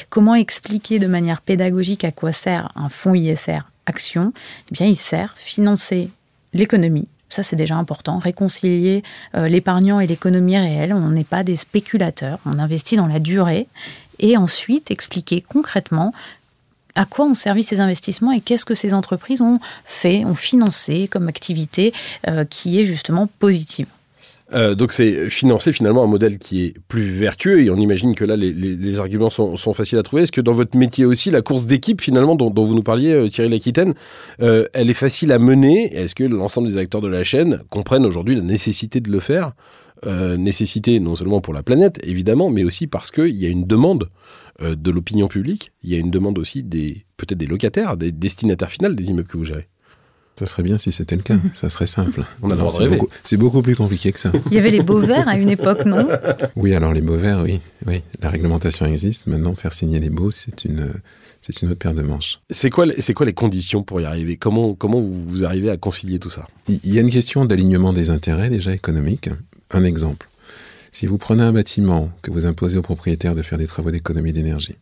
Comment 0.09 0.35
expliquer 0.35 0.99
de 0.99 1.07
manière 1.07 1.41
pédagogique 1.41 2.03
à 2.03 2.11
quoi 2.11 2.31
sert 2.31 2.71
un 2.75 2.89
fonds 2.89 3.15
ISR 3.15 3.59
Action? 3.85 4.33
Eh 4.69 4.73
bien, 4.73 4.87
il 4.87 4.97
sert 4.97 5.33
financer 5.35 6.09
l'économie 6.53 7.07
ça, 7.29 7.43
c'est 7.43 7.55
déjà 7.55 7.75
important. 7.75 8.19
Réconcilier 8.19 9.03
euh, 9.35 9.47
l'épargnant 9.47 9.99
et 9.99 10.07
l'économie 10.07 10.57
réelle. 10.57 10.93
On 10.93 11.09
n'est 11.09 11.23
pas 11.23 11.43
des 11.43 11.55
spéculateurs. 11.55 12.39
On 12.45 12.59
investit 12.59 12.95
dans 12.95 13.07
la 13.07 13.19
durée. 13.19 13.67
Et 14.19 14.37
ensuite, 14.37 14.91
expliquer 14.91 15.41
concrètement 15.41 16.13
à 16.95 17.05
quoi 17.05 17.25
ont 17.25 17.33
servi 17.33 17.63
ces 17.63 17.81
investissements 17.81 18.31
et 18.31 18.39
qu'est-ce 18.39 18.65
que 18.65 18.75
ces 18.75 18.93
entreprises 18.93 19.41
ont 19.41 19.59
fait, 19.83 20.23
ont 20.23 20.35
financé 20.35 21.09
comme 21.09 21.27
activité 21.27 21.93
euh, 22.27 22.45
qui 22.45 22.79
est 22.79 22.85
justement 22.85 23.27
positive. 23.39 23.87
Euh, 24.53 24.75
donc 24.75 24.93
c'est 24.93 25.29
financer 25.29 25.71
finalement 25.71 26.03
un 26.03 26.07
modèle 26.07 26.37
qui 26.37 26.65
est 26.65 26.75
plus 26.87 27.03
vertueux 27.03 27.61
et 27.61 27.69
on 27.71 27.77
imagine 27.77 28.13
que 28.13 28.23
là 28.23 28.35
les, 28.35 28.99
arguments 28.99 29.29
sont, 29.29 29.73
faciles 29.73 29.97
à 29.97 30.03
trouver. 30.03 30.23
Est-ce 30.23 30.31
que 30.31 30.41
dans 30.41 30.53
votre 30.53 30.77
métier 30.77 31.05
aussi, 31.05 31.31
la 31.31 31.41
course 31.41 31.65
d'équipe 31.65 32.01
finalement 32.01 32.35
dont, 32.35 32.51
vous 32.65 32.75
nous 32.75 32.83
parliez 32.83 33.13
euh, 33.13 33.27
Thierry 33.27 33.49
Laquitaine, 33.49 33.93
euh, 34.41 34.65
elle 34.73 34.89
est 34.89 34.93
facile 34.93 35.31
à 35.31 35.39
mener? 35.39 35.93
Est-ce 35.93 36.15
que 36.15 36.23
l'ensemble 36.23 36.67
des 36.67 36.77
acteurs 36.77 37.01
de 37.01 37.07
la 37.07 37.23
chaîne 37.23 37.61
comprennent 37.69 38.05
aujourd'hui 38.05 38.35
la 38.35 38.41
nécessité 38.41 38.99
de 38.99 39.11
le 39.11 39.19
faire? 39.19 39.51
Nécessité 40.37 40.99
non 40.99 41.15
seulement 41.15 41.41
pour 41.41 41.51
la 41.51 41.63
planète 41.63 41.99
évidemment, 42.03 42.51
mais 42.51 42.63
aussi 42.63 42.85
parce 42.85 43.09
qu'il 43.09 43.35
y 43.35 43.47
a 43.47 43.49
une 43.49 43.65
demande 43.65 44.09
de 44.61 44.91
l'opinion 44.91 45.27
publique, 45.27 45.71
il 45.81 45.89
y 45.89 45.95
a 45.95 45.97
une 45.97 46.11
demande 46.11 46.37
aussi 46.37 46.61
des 46.61 47.05
peut-être 47.17 47.39
des 47.39 47.47
locataires, 47.47 47.97
des 47.97 48.11
destinataires 48.11 48.69
finaux 48.69 48.93
des 48.93 49.09
immeubles 49.09 49.27
que 49.27 49.37
vous 49.37 49.45
gérez. 49.45 49.67
Ça 50.37 50.45
serait 50.45 50.63
bien 50.63 50.77
si 50.77 50.91
c'était 50.91 51.15
le 51.15 51.21
cas, 51.21 51.37
ça 51.53 51.69
serait 51.69 51.87
simple. 51.87 52.23
On 52.41 52.51
a 52.51 52.69
c'est 52.69 52.87
beaucoup, 52.89 53.07
c'est 53.23 53.37
beaucoup 53.37 53.61
plus 53.61 53.75
compliqué 53.75 54.11
que 54.11 54.19
ça. 54.19 54.31
Il 54.47 54.53
y 54.53 54.57
avait 54.57 54.69
les 54.69 54.83
beaux 54.83 54.99
verts 54.99 55.29
à 55.29 55.37
une 55.37 55.49
époque, 55.49 55.85
non? 55.85 56.05
Oui, 56.57 56.73
alors 56.73 56.91
les 56.91 56.99
beaux 57.01 57.17
verts, 57.17 57.41
oui, 57.41 57.61
oui. 57.85 58.01
La 58.21 58.29
réglementation 58.29 58.85
existe. 58.85 59.27
Maintenant, 59.27 59.55
faire 59.55 59.71
signer 59.71 59.99
les 59.99 60.09
beaux, 60.09 60.31
c'est 60.31 60.65
une, 60.65 60.91
c'est 61.39 61.61
une 61.61 61.69
autre 61.69 61.79
paire 61.79 61.93
de 61.93 62.01
manches. 62.01 62.41
C'est 62.49 62.69
quoi, 62.69 62.85
c'est 62.99 63.13
quoi 63.13 63.25
les 63.25 63.33
conditions 63.33 63.83
pour 63.83 64.01
y 64.01 64.05
arriver? 64.05 64.35
Comment, 64.35 64.73
comment 64.73 64.99
vous 64.99 65.45
arrivez 65.45 65.69
à 65.69 65.77
concilier 65.77 66.19
tout 66.19 66.29
ça? 66.29 66.47
Il 66.67 66.93
y 66.93 66.97
a 66.97 67.01
une 67.01 67.11
question 67.11 67.45
d'alignement 67.45 67.93
des 67.93 68.09
intérêts 68.09 68.49
déjà 68.49 68.73
économiques. 68.73 69.29
Un 69.71 69.85
exemple. 69.85 70.27
Si 70.91 71.05
vous 71.05 71.17
prenez 71.17 71.43
un 71.43 71.53
bâtiment 71.53 72.09
que 72.21 72.31
vous 72.31 72.45
imposez 72.45 72.77
au 72.77 72.81
propriétaire 72.81 73.35
de 73.35 73.41
faire 73.41 73.57
des 73.57 73.67
travaux 73.67 73.91
d'économie 73.91 74.33
d'énergie, 74.33 74.75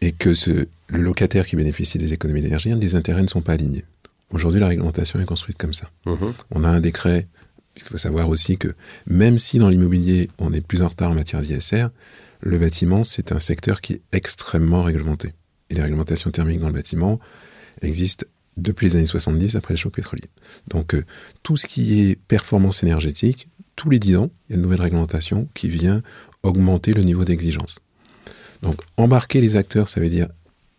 et 0.00 0.12
que 0.12 0.34
ce, 0.34 0.66
le 0.88 1.02
locataire 1.02 1.46
qui 1.46 1.56
bénéficie 1.56 1.98
des 1.98 2.12
économies 2.12 2.42
d'énergie, 2.42 2.74
les 2.74 2.94
intérêts 2.94 3.22
ne 3.22 3.28
sont 3.28 3.40
pas 3.40 3.52
alignés. 3.52 3.84
Aujourd'hui, 4.30 4.60
la 4.60 4.68
réglementation 4.68 5.20
est 5.20 5.24
construite 5.24 5.58
comme 5.58 5.74
ça. 5.74 5.90
Mhm. 6.04 6.34
On 6.50 6.64
a 6.64 6.68
un 6.68 6.80
décret, 6.80 7.28
il 7.76 7.82
faut 7.82 7.96
savoir 7.96 8.28
aussi 8.28 8.58
que 8.58 8.74
même 9.06 9.38
si 9.38 9.58
dans 9.58 9.68
l'immobilier, 9.68 10.30
on 10.38 10.52
est 10.52 10.60
plus 10.60 10.82
en 10.82 10.88
retard 10.88 11.10
en 11.10 11.14
matière 11.14 11.42
d'ISR, 11.42 11.88
le 12.40 12.58
bâtiment, 12.58 13.04
c'est 13.04 13.32
un 13.32 13.40
secteur 13.40 13.80
qui 13.80 13.94
est 13.94 14.02
extrêmement 14.12 14.82
réglementé. 14.82 15.32
Et 15.70 15.74
les 15.74 15.82
réglementations 15.82 16.30
thermiques 16.30 16.60
dans 16.60 16.68
le 16.68 16.74
bâtiment 16.74 17.18
existent 17.82 18.26
depuis 18.56 18.86
les 18.86 18.96
années 18.96 19.06
70, 19.06 19.54
après 19.56 19.74
le 19.74 19.78
choc 19.78 19.92
pétrolier. 19.92 20.24
Donc, 20.68 20.94
euh, 20.94 21.04
tout 21.42 21.56
ce 21.56 21.66
qui 21.66 22.00
est 22.00 22.16
performance 22.16 22.82
énergétique, 22.82 23.48
tous 23.74 23.90
les 23.90 23.98
10 23.98 24.16
ans, 24.16 24.30
il 24.48 24.52
y 24.52 24.54
a 24.54 24.56
une 24.56 24.62
nouvelle 24.62 24.80
réglementation 24.80 25.48
qui 25.54 25.68
vient 25.68 26.02
augmenter 26.42 26.94
le 26.94 27.02
niveau 27.02 27.24
d'exigence. 27.24 27.80
Donc, 28.62 28.80
embarquer 28.96 29.40
les 29.40 29.56
acteurs, 29.56 29.88
ça 29.88 30.00
veut 30.00 30.08
dire 30.08 30.28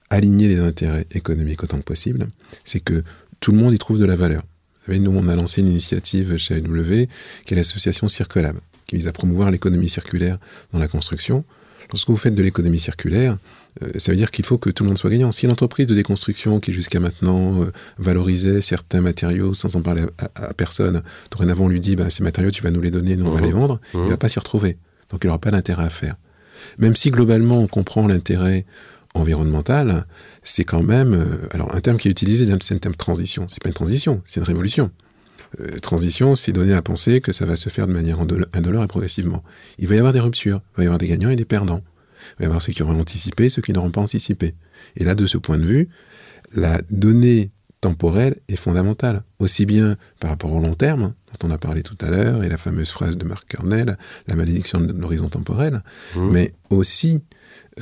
aligner 0.10 0.48
les 0.48 0.60
intérêts 0.60 1.05
économiques 1.12 1.63
autant 1.63 1.77
que 1.77 1.83
possible. 1.83 2.29
C'est 2.63 2.79
que 2.79 3.03
tout 3.39 3.51
le 3.51 3.58
monde 3.58 3.74
y 3.74 3.77
trouve 3.77 4.00
de 4.00 4.06
la 4.06 4.15
valeur. 4.15 4.44
Vous 4.79 4.94
savez, 4.94 5.00
nous, 5.00 5.12
on 5.12 5.27
a 5.27 5.36
lancé 5.36 5.62
une 5.62 5.67
initiative 5.67 6.38
chez 6.38 6.56
AW, 6.56 7.08
qui 7.46 7.53
est 7.53 7.58
l'association 7.58 8.08
Circulab, 8.08 8.58
qui 8.86 8.96
vise 8.96 9.08
à 9.08 9.12
promouvoir 9.12 9.51
l'économie 9.51 9.89
circulaire 9.89 10.38
dans 10.72 10.79
la 10.79 10.88
construction. 10.88 11.44
Lorsque 11.91 12.10
vous 12.10 12.17
faites 12.17 12.36
de 12.36 12.44
l'économie 12.44 12.79
circulaire, 12.79 13.38
euh, 13.82 13.89
ça 13.98 14.12
veut 14.12 14.17
dire 14.17 14.32
qu'il 14.32 14.46
faut 14.46 14.58
que 14.58 14.70
tout 14.70 14.84
le 14.84 14.89
monde 14.89 14.98
soit 14.98 15.10
gagnant. 15.10 15.32
Si 15.32 15.48
l'entreprise 15.48 15.88
de 15.88 15.96
déconstruction, 15.96 16.60
qui 16.60 16.74
jusqu'à 16.74 17.00
maintenant 17.00 17.63
euh, 17.63 17.72
valorisait 17.98 18.62
certains 18.62 19.01
matériaux 19.01 19.53
sans 19.53 19.75
en 19.75 19.82
parler 19.82 20.03
à, 20.36 20.53
personne, 20.53 21.01
dorénavant 21.32 21.67
lui 21.67 21.79
dit 21.79 21.96
bah, 21.96 22.10
ces 22.10 22.24
matériaux, 22.24 22.51
tu 22.51 22.62
vas 22.62 22.72
nous 22.72 22.82
les 22.82 22.91
donner, 22.91 23.15
nous 23.15 23.27
on 23.27 23.32
va 23.32 23.39
mmh. 23.39 23.46
les 23.46 23.51
vendre, 23.51 23.79
il 23.94 24.00
ne 24.00 24.06
mmh. 24.06 24.10
va 24.10 24.17
pas 24.17 24.29
s'y 24.29 24.39
retrouver. 24.39 24.77
Donc 25.12 25.24
il 25.24 25.27
n'aura 25.27 25.39
pas 25.39 25.51
d'intérêt 25.51 25.86
à 25.86 25.89
faire. 25.89 26.15
Même 26.77 26.96
si 26.96 27.12
globalement 27.12 27.60
on 27.60 27.67
comprend 27.67 28.08
l'intérêt 28.08 28.65
environnemental, 29.17 30.05
c'est 30.43 30.63
quand 30.63 30.83
même, 30.83 31.13
euh, 31.13 31.47
alors 31.51 31.74
un 31.75 31.81
terme 31.81 31.97
qui 31.97 32.07
est 32.07 32.12
utilisé, 32.12 32.47
c'est 32.62 32.75
un 32.75 32.77
terme 32.77 32.95
transition. 32.95 33.47
C'est 33.50 33.62
pas 33.62 33.69
une 33.69 33.75
transition, 33.75 34.21
c'est 34.25 34.39
une 34.39 34.45
révolution. 34.45 34.91
Euh, 35.59 35.79
transition, 35.79 36.36
c'est 36.36 36.51
donner 36.51 36.74
à 36.74 36.81
penser 36.81 37.21
que 37.21 37.31
ça 37.31 37.45
va 37.45 37.55
se 37.55 37.69
faire 37.69 37.88
de 37.88 37.93
manière 37.93 38.19
indolore 38.53 38.83
et 38.83 38.88
progressivement. 38.88 39.43
Il 39.77 39.88
va 39.88 39.95
y 39.95 39.97
avoir 39.97 40.13
des 40.13 40.19
ruptures, 40.19 40.62
il 40.74 40.77
va 40.77 40.83
y 40.83 40.86
avoir 40.88 41.00
des 41.00 41.07
gagnants 41.07 41.29
et 41.29 41.36
des 41.36 41.45
perdants. 41.45 41.81
Il 42.31 42.39
va 42.39 42.43
y 42.43 42.45
avoir 42.45 42.62
ceux 42.62 42.74
qui 42.74 42.83
auront 42.83 43.00
anticipé, 43.00 43.50
ceux 43.50 43.62
qui 43.62 43.74
n'auront 43.74 43.91
pas 43.91 44.01
anticipé. 44.01 44.55
Et 44.95 45.03
là, 45.03 45.15
de 45.15 45.25
ce 45.25 45.38
point 45.38 45.57
de 45.57 45.63
vue, 45.63 45.89
la 46.53 46.81
donnée 46.89 47.51
temporelle 47.81 48.36
est 48.47 48.55
fondamentale, 48.55 49.24
aussi 49.39 49.65
bien 49.65 49.97
par 50.19 50.31
rapport 50.31 50.51
au 50.51 50.59
long 50.59 50.74
terme, 50.74 51.13
dont 51.39 51.47
on 51.47 51.51
a 51.51 51.57
parlé 51.57 51.83
tout 51.83 51.97
à 52.01 52.09
l'heure, 52.09 52.43
et 52.43 52.50
la 52.50 52.57
fameuse 52.57 52.91
phrase 52.91 53.17
de 53.17 53.25
Mark 53.25 53.47
Kernel, 53.47 53.97
la 54.27 54.36
malédiction 54.36 54.79
de 54.81 54.91
l'horizon 54.93 55.29
temporel, 55.29 55.83
mmh. 56.15 56.29
mais 56.31 56.53
aussi 56.69 57.21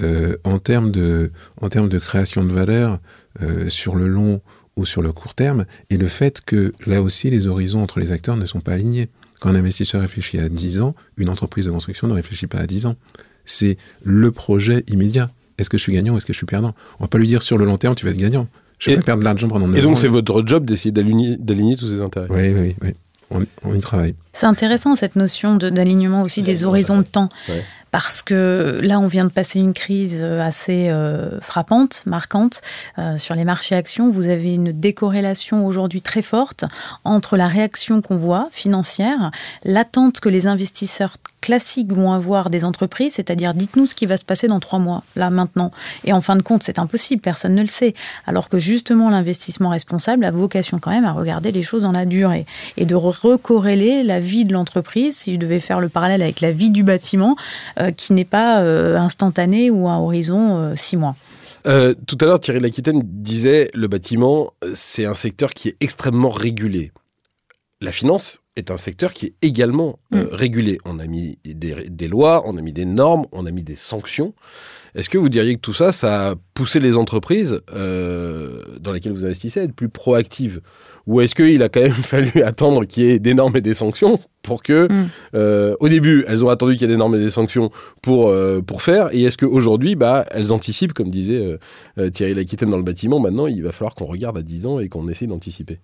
euh, 0.02 0.36
en, 0.44 0.58
termes 0.60 0.92
de, 0.92 1.32
en 1.62 1.70
termes 1.70 1.90
de 1.90 2.00
création 2.00 2.44
de 2.44 2.52
valeur 2.52 3.00
euh, 3.42 3.68
sur 3.70 3.96
le 3.96 4.08
long 4.08 4.42
ou 4.78 4.86
sur 4.86 5.02
le 5.02 5.12
court 5.14 5.34
terme, 5.36 5.66
et 5.90 5.98
le 5.98 6.08
fait 6.08 6.42
que 6.46 6.74
là 6.86 7.02
aussi 7.02 7.30
les 7.30 7.48
horizons 7.48 7.82
entre 7.82 8.00
les 8.00 8.12
acteurs 8.12 8.36
ne 8.38 8.46
sont 8.46 8.60
pas 8.60 8.74
alignés. 8.74 9.08
Quand 9.40 9.50
un 9.50 9.56
investisseur 9.56 10.02
réfléchit 10.02 10.40
à 10.40 10.50
10 10.50 10.82
ans, 10.82 10.96
une 11.18 11.30
entreprise 11.30 11.66
de 11.66 11.72
construction 11.72 12.08
ne 12.08 12.14
réfléchit 12.14 12.48
pas 12.48 12.60
à 12.60 12.66
10 12.68 12.86
ans. 12.88 12.96
c'est 13.46 13.78
le 14.04 14.32
projet 14.32 14.84
immédiat. 14.90 15.30
Est-ce 15.58 15.70
que 15.70 15.78
je 15.78 15.84
suis 15.84 15.94
gagnant 15.94 16.14
ou 16.14 16.18
est-ce 16.18 16.25
que 16.25 16.34
je 16.34 16.38
suis 16.38 16.46
perdant? 16.48 16.74
On 17.00 17.04
va 17.04 17.08
pas 17.08 17.18
lui 17.18 17.28
dire 17.28 17.42
sur 17.42 17.58
le 17.58 17.64
long 17.66 17.78
terme, 17.78 17.96
tu 17.96 18.04
vas 18.06 18.12
être 18.12 18.18
gagnant. 18.18 18.48
Je 18.80 18.90
vais 18.90 18.96
Et- 18.96 19.00
pas 19.00 19.04
perdre 19.04 19.20
de 19.22 19.25
l'argent 19.25 19.48
pendant 19.48 19.68
Et 19.68 19.75
neuf 19.75 19.82
donc 19.84 19.98
c'est 19.98 20.08
votre 20.10 20.46
job 20.46 20.66
d'essayer 20.66 20.92
d'aligner 20.92 21.38
d'aligner 21.38 21.78
tous 21.78 21.88
ces 21.88 22.02
intérêts. 22.02 22.28
Oui, 22.30 22.50
oui, 22.54 22.75
oui. 22.82 22.94
On, 23.32 23.42
on 23.64 23.74
y 23.74 23.80
travaille. 23.80 24.16
C'est 24.34 24.46
intéressant 24.46 24.96
cette 24.96 25.16
notion 25.16 25.56
d'alignement 25.56 26.22
aussi 26.24 26.42
des 26.44 26.64
horizons 26.64 26.98
de 26.98 27.04
temps. 27.04 27.30
Ouais. 27.50 27.64
Parce 27.96 28.24
que 28.24 28.82
là, 28.84 29.00
on 29.00 29.08
vient 29.08 29.24
de 29.24 29.32
passer 29.32 29.58
une 29.58 29.74
crise 29.74 30.20
euh, 30.22 30.42
assez 30.42 30.90
euh, 30.90 31.40
frappante, 31.40 32.04
marquante 32.06 32.60
euh, 33.00 33.16
sur 33.16 33.36
les 33.36 33.46
marchés 33.46 33.74
actions. 33.74 34.10
Vous 34.10 34.28
avez 34.28 34.54
une 34.54 34.74
décorrélation 34.74 35.66
aujourd'hui 35.66 36.02
très 36.02 36.22
forte 36.22 36.66
entre 37.06 37.38
la 37.38 37.48
réaction 37.48 38.02
qu'on 38.02 38.18
voit 38.18 38.50
financière, 38.52 39.32
l'attente 39.64 40.20
que 40.20 40.28
les 40.28 40.46
investisseurs 40.46 41.16
classiques 41.46 41.94
vont 41.94 42.12
avoir 42.12 42.50
des 42.50 42.66
entreprises, 42.66 43.14
c'est-à-dire 43.14 43.54
dites-nous 43.54 43.86
ce 43.86 43.94
qui 43.94 44.08
va 44.08 44.18
se 44.18 44.25
passer 44.25 44.48
dans 44.48 44.60
trois 44.60 44.80
mois, 44.80 45.04
là 45.16 45.30
maintenant. 45.30 45.70
Et 46.04 46.12
en 46.12 46.20
fin 46.20 46.36
de 46.36 46.42
compte, 46.42 46.64
c'est 46.64 46.80
impossible, 46.80 47.22
personne 47.22 47.54
ne 47.54 47.62
le 47.62 47.68
sait. 47.68 47.94
Alors 48.25 48.50
que 48.50 48.58
justement, 48.58 49.12
l'investissement 49.12 49.70
responsable 49.70 50.25
a 50.25 50.32
vocation 50.32 50.80
quand 50.80 50.90
même 50.90 51.06
à 51.06 51.12
regarder 51.12 51.52
les 51.52 51.62
choses 51.62 51.84
dans 51.84 51.92
la 51.92 52.08
durée 52.08 52.48
et 52.78 52.86
de 52.86 52.96
recorréler 52.96 54.02
la 54.02 54.20
vie 54.20 54.46
de 54.46 54.54
l'entreprise, 54.54 55.16
si 55.16 55.36
je 55.36 55.40
devais 55.40 55.60
faire 55.60 55.80
le 55.80 55.88
parallèle 55.88 56.24
avec 56.24 56.42
la 56.42 56.52
vie 56.52 56.72
du 56.72 56.82
bâtiment, 56.84 57.36
euh, 57.80 57.92
qui 57.92 58.14
n'est 58.14 58.25
pas 58.25 58.62
euh, 58.62 58.98
instantanée 58.98 59.70
ou 59.70 59.88
à 59.88 60.00
horizon 60.00 60.58
euh, 60.58 60.74
six 60.75 60.98
mois. 60.98 61.16
Tout 61.64 62.18
à 62.22 62.25
l'heure, 62.25 62.40
Thierry 62.40 62.60
Laquitaine 62.60 63.02
disait 63.04 63.70
le 63.74 63.88
bâtiment, 63.88 64.52
c'est 64.74 65.06
un 65.06 65.16
secteur 65.16 65.54
qui 65.54 65.70
est 65.70 65.75
extrêmement 65.80 66.30
régulé. 66.30 66.92
La 67.82 67.92
finance 67.92 68.42
est 68.56 68.72
un 68.72 68.78
secteur 68.78 69.14
qui 69.14 69.28
est 69.28 69.34
également 69.42 70.00
euh, 70.14 70.28
régulé. 70.32 70.78
On 70.86 71.00
a 71.00 71.08
mis 71.08 71.38
des, 71.44 71.90
des 71.90 72.08
lois, 72.08 72.44
on 72.46 72.58
a 72.58 72.62
mis 72.62 72.74
des 72.74 72.86
normes, 72.86 73.26
on 73.32 73.46
a 73.46 73.52
mis 73.52 73.64
des 73.64 73.76
sanctions. 73.76 74.34
Est-ce 74.96 75.10
que 75.10 75.18
vous 75.18 75.28
diriez 75.28 75.56
que 75.56 75.62
tout 75.62 75.74
ça, 75.74 75.92
ça 75.92 76.32
a 76.32 76.36
poussé 76.54 76.80
les 76.80 76.96
entreprises 76.96 77.62
euh, 77.74 78.64
dans 78.80 78.94
lesquelles 78.94 79.12
vous 79.12 79.26
investissez 79.26 79.60
à 79.60 79.64
être 79.64 79.76
plus 79.76 79.90
proactives 79.90 80.62
Ou 81.08 81.22
est-ce 81.22 81.36
qu'il 81.36 81.62
a 81.62 81.70
quand 81.70 81.82
même 81.82 81.92
fallu 81.94 82.44
attendre 82.44 82.86
qu'il 82.86 83.04
y 83.04 83.12
ait 83.12 83.20
des 83.20 83.34
normes 83.34 83.56
et 83.58 83.62
des 83.62 83.74
sanctions 83.74 84.20
pour 84.42 84.62
que, 84.62 84.88
Mm. 84.92 85.10
euh, 85.34 85.76
au 85.80 85.90
début, 85.90 86.24
elles 86.28 86.46
ont 86.46 86.50
attendu 86.50 86.74
qu'il 86.74 86.84
y 86.84 86.86
ait 86.86 86.94
des 86.94 86.98
normes 86.98 87.16
et 87.16 87.20
des 87.20 87.32
sanctions 87.32 87.72
pour, 88.04 88.30
euh, 88.30 88.62
pour 88.62 88.84
faire 88.84 89.10
Et 89.12 89.24
est-ce 89.24 89.38
qu'aujourd'hui, 89.38 89.96
bah, 89.96 90.24
elles 90.30 90.54
anticipent, 90.54 90.94
comme 90.94 91.10
disait 91.10 91.58
euh, 91.98 92.10
Thierry 92.12 92.36
Laquitaine 92.36 92.70
dans 92.70 92.78
le 92.78 92.84
bâtiment, 92.84 93.20
maintenant, 93.20 93.48
il 93.48 93.64
va 93.64 93.72
falloir 93.72 93.96
qu'on 93.96 94.06
regarde 94.06 94.38
à 94.38 94.44
10 94.44 94.68
ans 94.68 94.80
et 94.80 94.88
qu'on 94.88 95.08
essaie 95.08 95.26
d'anticiper 95.26 95.80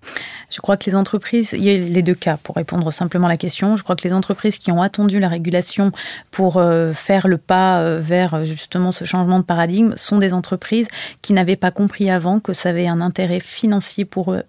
Je 0.52 0.62
crois 0.62 0.78
que 0.78 0.86
les 0.86 0.96
entreprises, 0.96 1.54
il 1.58 1.64
y 1.64 1.70
a 1.72 1.78
les 1.78 2.02
deux 2.04 2.14
cas 2.14 2.38
pour 2.44 2.56
répondre 2.56 2.94
simplement 2.94 3.26
à 3.26 3.30
la 3.30 3.38
question. 3.38 3.78
Je 3.78 3.84
crois 3.84 3.96
que 3.96 4.04
les 4.04 4.14
entreprises 4.14 4.60
qui 4.60 4.72
ont 4.72 4.82
attendu 4.84 5.20
la 5.20 5.28
régulation 5.28 5.92
pour 6.30 6.62
faire 6.94 7.28
le 7.28 7.38
pas 7.38 7.96
vers 7.98 8.46
justement 8.46 8.92
ce 8.92 9.06
changement 9.06 9.40
de 9.40 9.44
paradigme 9.44 9.94
sont 9.96 10.18
des 10.18 10.34
entreprises 10.34 10.88
qui 11.22 11.34
n'avaient 11.34 11.56
pas 11.56 11.72
compris 11.72 12.10
avant 12.10 12.40
que 12.40 12.54
ça 12.54 12.70
avait 12.70 12.88
un 12.88 13.02
intérêt 13.02 13.40
financier 13.40 14.06
pour 14.06 14.34
eux 14.34 14.44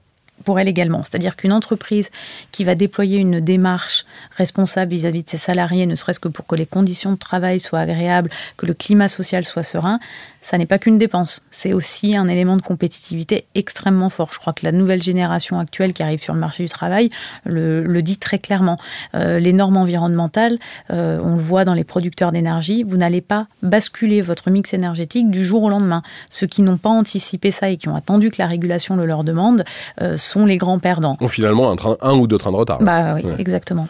pour 0.44 0.58
elle 0.58 0.68
également. 0.68 1.02
C'est-à-dire 1.02 1.36
qu'une 1.36 1.52
entreprise 1.52 2.10
qui 2.50 2.64
va 2.64 2.74
déployer 2.74 3.18
une 3.18 3.40
démarche 3.40 4.04
responsable 4.36 4.92
vis-à-vis 4.92 5.22
de 5.22 5.30
ses 5.30 5.38
salariés, 5.38 5.86
ne 5.86 5.94
serait-ce 5.94 6.20
que 6.20 6.28
pour 6.28 6.46
que 6.46 6.56
les 6.56 6.66
conditions 6.66 7.12
de 7.12 7.18
travail 7.18 7.60
soient 7.60 7.80
agréables, 7.80 8.30
que 8.56 8.66
le 8.66 8.74
climat 8.74 9.08
social 9.08 9.44
soit 9.44 9.62
serein, 9.62 10.00
ça 10.42 10.58
n'est 10.58 10.66
pas 10.66 10.78
qu'une 10.78 10.98
dépense. 10.98 11.42
C'est 11.50 11.72
aussi 11.72 12.16
un 12.16 12.26
élément 12.26 12.56
de 12.56 12.62
compétitivité 12.62 13.46
extrêmement 13.54 14.08
fort. 14.08 14.30
Je 14.32 14.40
crois 14.40 14.52
que 14.52 14.64
la 14.64 14.72
nouvelle 14.72 15.00
génération 15.00 15.60
actuelle 15.60 15.92
qui 15.92 16.02
arrive 16.02 16.20
sur 16.20 16.34
le 16.34 16.40
marché 16.40 16.64
du 16.64 16.68
travail 16.68 17.10
le, 17.44 17.84
le 17.84 18.02
dit 18.02 18.18
très 18.18 18.40
clairement. 18.40 18.76
Euh, 19.14 19.38
les 19.38 19.52
normes 19.52 19.76
environnementales, 19.76 20.58
euh, 20.90 21.20
on 21.22 21.36
le 21.36 21.40
voit 21.40 21.64
dans 21.64 21.74
les 21.74 21.84
producteurs 21.84 22.32
d'énergie, 22.32 22.82
vous 22.82 22.96
n'allez 22.96 23.20
pas 23.20 23.46
basculer 23.62 24.20
votre 24.20 24.50
mix 24.50 24.74
énergétique 24.74 25.30
du 25.30 25.44
jour 25.44 25.62
au 25.62 25.70
lendemain. 25.70 26.02
Ceux 26.28 26.48
qui 26.48 26.62
n'ont 26.62 26.76
pas 26.76 26.90
anticipé 26.90 27.52
ça 27.52 27.70
et 27.70 27.76
qui 27.76 27.88
ont 27.88 27.94
attendu 27.94 28.30
que 28.30 28.42
la 28.42 28.48
régulation 28.48 28.96
le 28.96 29.06
leur 29.06 29.22
demande 29.22 29.64
euh, 30.00 30.16
les 30.46 30.56
grands 30.56 30.78
perdants. 30.78 31.16
ont 31.20 31.28
finalement 31.28 31.70
un, 31.70 31.76
train, 31.76 31.96
un 32.00 32.14
ou 32.14 32.26
deux 32.26 32.38
trains 32.38 32.52
de 32.52 32.56
retard. 32.56 32.78
Bah 32.80 33.14
oui, 33.14 33.22
Ouais. 33.24 33.34
exactement. 33.38 33.88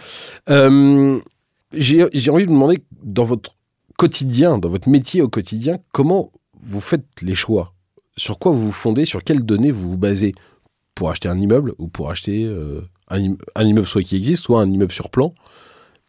Euh, 0.51 1.19
J'ai 1.73 2.03
envie 2.31 2.45
de 2.45 2.49
vous 2.49 2.55
demander, 2.55 2.83
dans 3.03 3.25
votre 3.25 3.55
quotidien, 3.97 4.59
dans 4.59 4.69
votre 4.69 4.89
métier 4.89 5.23
au 5.23 5.29
quotidien, 5.29 5.79
comment 5.93 6.31
vous 6.63 6.81
faites 6.81 7.07
les 7.23 7.35
choix? 7.35 7.73
Sur 8.17 8.39
quoi 8.39 8.53
vous 8.53 8.67
vous 8.67 8.73
fondez? 8.73 9.05
Sur 9.05 9.25
quelles 9.25 9.43
données 9.45 9.71
vous 9.71 9.91
vous 9.93 9.97
basez? 9.99 10.35
Pour 10.95 11.11
acheter 11.11 11.29
un 11.29 11.41
immeuble 11.41 11.73
ou 11.79 11.89
pour 11.89 12.11
acheter 12.11 12.45
euh, 12.45 12.83
un 13.09 13.65
immeuble 13.65 13.87
soit 13.89 14.03
qui 14.03 14.17
existe, 14.17 14.45
soit 14.45 14.61
un 14.61 14.71
immeuble 14.71 14.93
sur 14.93 15.09
plan? 15.09 15.33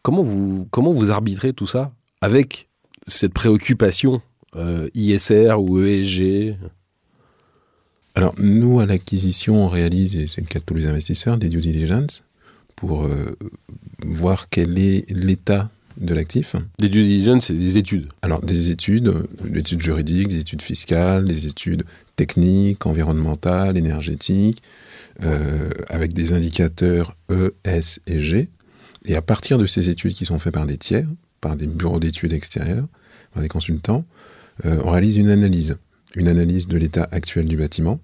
Comment 0.01 0.21
vous, 0.23 0.67
comment 0.71 0.91
vous 0.91 1.11
arbitrez 1.11 1.53
tout 1.53 1.65
ça 1.67 1.91
avec 2.19 2.67
cette 3.07 3.33
préoccupation 3.33 4.21
euh, 4.57 4.89
ISR 4.93 5.53
ou 5.57 5.79
ESG 5.81 6.57
Alors, 8.15 8.35
nous, 8.37 8.79
à 8.79 8.85
l'acquisition, 8.85 9.65
on 9.65 9.67
réalise, 9.67 10.15
et 10.15 10.27
c'est 10.27 10.41
le 10.41 10.47
cas 10.47 10.59
de 10.59 10.63
tous 10.63 10.75
les 10.75 10.87
investisseurs, 10.87 11.37
des 11.37 11.49
due 11.49 11.61
diligence 11.61 12.23
pour 12.75 13.05
euh, 13.05 13.25
voir 14.05 14.49
quel 14.49 14.77
est 14.77 15.09
l'état 15.09 15.69
de 15.97 16.13
l'actif. 16.13 16.55
Les 16.79 16.89
due 16.89 17.03
diligence, 17.03 17.47
c'est 17.47 17.53
des 17.53 17.77
études. 17.77 18.09
Alors, 18.21 18.41
des 18.41 18.69
études, 18.69 19.13
des 19.43 19.59
études 19.59 19.81
juridiques, 19.81 20.27
des 20.27 20.39
études 20.39 20.61
fiscales, 20.61 21.25
des 21.25 21.47
études 21.47 21.85
techniques, 22.15 22.85
environnementales, 22.85 23.77
énergétiques, 23.77 24.61
euh, 25.23 25.69
avec 25.89 26.13
des 26.13 26.33
indicateurs 26.33 27.15
E, 27.31 27.53
S 27.63 27.99
et 28.07 28.19
G. 28.19 28.49
Et 29.05 29.15
à 29.15 29.21
partir 29.21 29.57
de 29.57 29.65
ces 29.65 29.89
études 29.89 30.13
qui 30.13 30.25
sont 30.25 30.39
faites 30.39 30.53
par 30.53 30.65
des 30.65 30.77
tiers, 30.77 31.07
par 31.41 31.55
des 31.55 31.67
bureaux 31.67 31.99
d'études 31.99 32.33
extérieurs, 32.33 32.87
par 33.33 33.41
des 33.41 33.49
consultants, 33.49 34.05
euh, 34.65 34.81
on 34.85 34.91
réalise 34.91 35.17
une 35.17 35.29
analyse. 35.29 35.77
Une 36.15 36.27
analyse 36.27 36.67
de 36.67 36.77
l'état 36.77 37.07
actuel 37.11 37.45
du 37.45 37.57
bâtiment, 37.57 37.99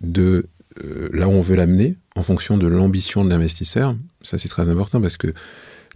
de 0.00 0.46
euh, 0.84 1.08
là 1.12 1.28
où 1.28 1.32
on 1.32 1.40
veut 1.40 1.56
l'amener, 1.56 1.96
en 2.16 2.22
fonction 2.22 2.56
de 2.58 2.66
l'ambition 2.66 3.24
de 3.24 3.30
l'investisseur. 3.30 3.96
Ça, 4.22 4.38
c'est 4.38 4.48
très 4.48 4.68
important 4.68 5.00
parce 5.00 5.16
que 5.16 5.32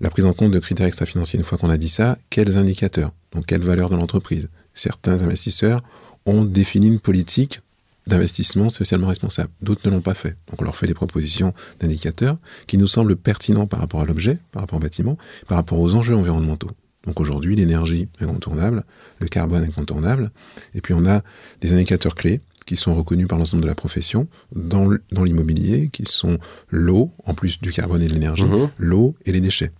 la 0.00 0.10
prise 0.10 0.26
en 0.26 0.32
compte 0.32 0.52
de 0.52 0.58
critères 0.58 0.86
extra-financiers, 0.86 1.38
une 1.38 1.44
fois 1.44 1.58
qu'on 1.58 1.70
a 1.70 1.78
dit 1.78 1.88
ça, 1.88 2.18
quels 2.30 2.58
indicateurs 2.58 3.12
Donc, 3.32 3.46
quelle 3.46 3.62
valeur 3.62 3.88
de 3.88 3.96
l'entreprise? 3.96 4.48
Certains 4.74 5.22
investisseurs 5.22 5.82
ont 6.26 6.44
défini 6.44 6.88
une 6.88 7.00
politique 7.00 7.60
d'investissement 8.06 8.70
socialement 8.70 9.08
responsable. 9.08 9.48
D'autres 9.62 9.88
ne 9.88 9.94
l'ont 9.94 10.02
pas 10.02 10.14
fait. 10.14 10.36
Donc, 10.48 10.60
on 10.60 10.64
leur 10.64 10.76
fait 10.76 10.86
des 10.86 10.94
propositions 10.94 11.54
d'indicateurs 11.80 12.36
qui 12.66 12.78
nous 12.78 12.86
semblent 12.86 13.16
pertinents 13.16 13.66
par 13.66 13.80
rapport 13.80 14.00
à 14.00 14.04
l'objet, 14.04 14.38
par 14.52 14.62
rapport 14.62 14.78
au 14.78 14.82
bâtiment, 14.82 15.16
par 15.48 15.56
rapport 15.56 15.80
aux 15.80 15.94
enjeux 15.94 16.14
environnementaux. 16.14 16.70
Donc 17.06 17.20
aujourd'hui, 17.20 17.54
l'énergie 17.56 18.08
est 18.20 18.24
incontournable, 18.24 18.84
le 19.20 19.28
carbone 19.28 19.62
est 19.64 19.68
incontournable, 19.68 20.30
et 20.74 20.80
puis 20.80 20.92
on 20.94 21.06
a 21.06 21.22
des 21.60 21.72
indicateurs 21.72 22.14
clés 22.14 22.40
qui 22.66 22.74
sont 22.76 22.94
reconnus 22.96 23.28
par 23.28 23.38
l'ensemble 23.38 23.62
de 23.62 23.68
la 23.68 23.76
profession 23.76 24.26
dans 24.54 24.88
l'immobilier, 25.24 25.88
qui 25.92 26.04
sont 26.04 26.38
l'eau, 26.68 27.12
en 27.24 27.32
plus 27.34 27.60
du 27.60 27.70
carbone 27.70 28.02
et 28.02 28.08
de 28.08 28.12
l'énergie, 28.12 28.42
Mhm. 28.44 28.70
l'eau 28.78 29.14
et 29.24 29.30
les 29.32 29.40
déchets. 29.40 29.70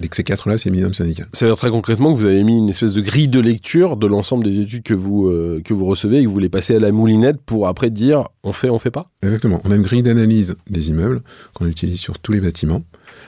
Et 0.00 0.08
que 0.08 0.16
ces 0.16 0.24
quatre-là, 0.24 0.58
c'est 0.58 0.70
minimum 0.70 0.94
syndical. 0.94 1.28
Ça 1.32 1.44
veut 1.46 1.52
dire 1.52 1.56
très 1.58 1.70
concrètement 1.70 2.12
que 2.12 2.18
vous 2.18 2.26
avez 2.26 2.42
mis 2.42 2.56
une 2.58 2.68
espèce 2.68 2.92
de 2.92 3.00
grille 3.00 3.28
de 3.28 3.38
lecture 3.38 3.96
de 3.96 4.06
l'ensemble 4.06 4.42
des 4.44 4.58
études 4.60 4.82
que 4.82 4.94
vous, 4.94 5.28
euh, 5.28 5.60
que 5.64 5.72
vous 5.74 5.84
recevez 5.86 6.18
et 6.20 6.24
que 6.24 6.28
vous 6.28 6.38
les 6.40 6.48
passez 6.48 6.74
à 6.74 6.78
la 6.80 6.90
moulinette 6.90 7.36
pour 7.44 7.68
après 7.68 7.90
dire 7.90 8.24
on 8.42 8.52
fait, 8.52 8.68
on 8.70 8.78
fait 8.80 8.90
pas? 8.90 9.06
Exactement. 9.22 9.60
On 9.64 9.70
a 9.70 9.76
une 9.76 9.82
grille 9.82 10.02
d'analyse 10.02 10.56
des 10.68 10.88
immeubles 10.90 11.22
qu'on 11.54 11.66
utilise 11.66 12.00
sur 12.00 12.18
tous 12.18 12.32
les 12.32 12.40
bâtiments, 12.40 12.82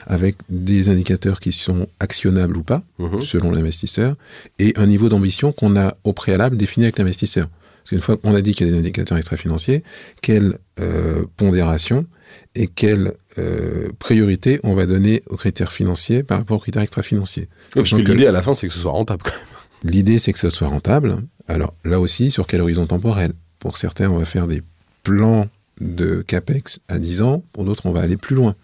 avec 0.07 0.35
des 0.49 0.89
indicateurs 0.89 1.39
qui 1.39 1.51
sont 1.53 1.87
actionnables 2.01 2.57
ou 2.57 2.63
pas, 2.63 2.83
Mhm. 2.99 3.21
selon 3.21 3.51
l'investisseur, 3.51 4.15
et 4.59 4.73
un 4.75 4.87
niveau 4.87 5.07
d'ambition 5.07 5.51
qu'on 5.53 5.77
a 5.77 5.95
au 6.03 6.11
préalable 6.13 6.57
défini 6.57 6.85
avec 6.87 6.97
l'investisseur. 6.97 7.47
Parce 7.85 7.89
qu'une 7.91 8.01
fois 8.01 8.17
qu'on 8.17 8.33
a 8.33 8.41
dit 8.41 8.55
qu'il 8.55 8.65
y 8.65 8.69
a 8.69 8.73
des 8.73 8.79
indicateurs 8.79 9.15
extra-financiers, 9.19 9.83
quelle 10.23 10.57
euh, 10.79 11.23
pondération 11.37 12.07
et 12.55 12.65
quelle 12.65 13.13
euh, 13.37 13.89
priorité 13.99 14.59
on 14.63 14.73
va 14.73 14.87
donner 14.87 15.21
aux 15.27 15.35
critères 15.37 15.71
financiers 15.71 16.23
par 16.23 16.39
rapport 16.39 16.57
aux 16.57 16.61
critères 16.61 16.81
extra-financiers. 16.81 17.47
Oui, 17.75 17.83
Parce 17.83 17.91
que 17.91 18.01
que 18.01 18.11
l'idée 18.11 18.25
à 18.25 18.31
la 18.31 18.41
fin, 18.41 18.55
c'est 18.55 18.67
que 18.67 18.73
ce 18.73 18.79
soit 18.79 18.91
rentable. 18.91 19.21
quand 19.23 19.29
même. 19.29 19.93
L'idée, 19.93 20.17
c'est 20.17 20.33
que 20.33 20.39
ça 20.39 20.49
soit 20.49 20.67
rentable. 20.67 21.17
Alors 21.47 21.75
là 21.83 21.99
aussi, 21.99 22.31
sur 22.31 22.47
quel 22.47 22.61
horizon 22.61 22.87
temporel? 22.87 23.33
Pour 23.59 23.77
certains, 23.77 24.09
on 24.09 24.17
va 24.17 24.25
faire 24.25 24.47
des 24.47 24.63
plans 25.03 25.47
de 25.79 26.23
CAPEX 26.23 26.79
à 26.87 26.97
10 26.97 27.21
ans, 27.21 27.43
pour 27.53 27.65
d'autres, 27.65 27.85
on 27.85 27.91
va 27.91 28.01
aller 28.01 28.17
plus 28.17 28.35
loin. 28.35 28.55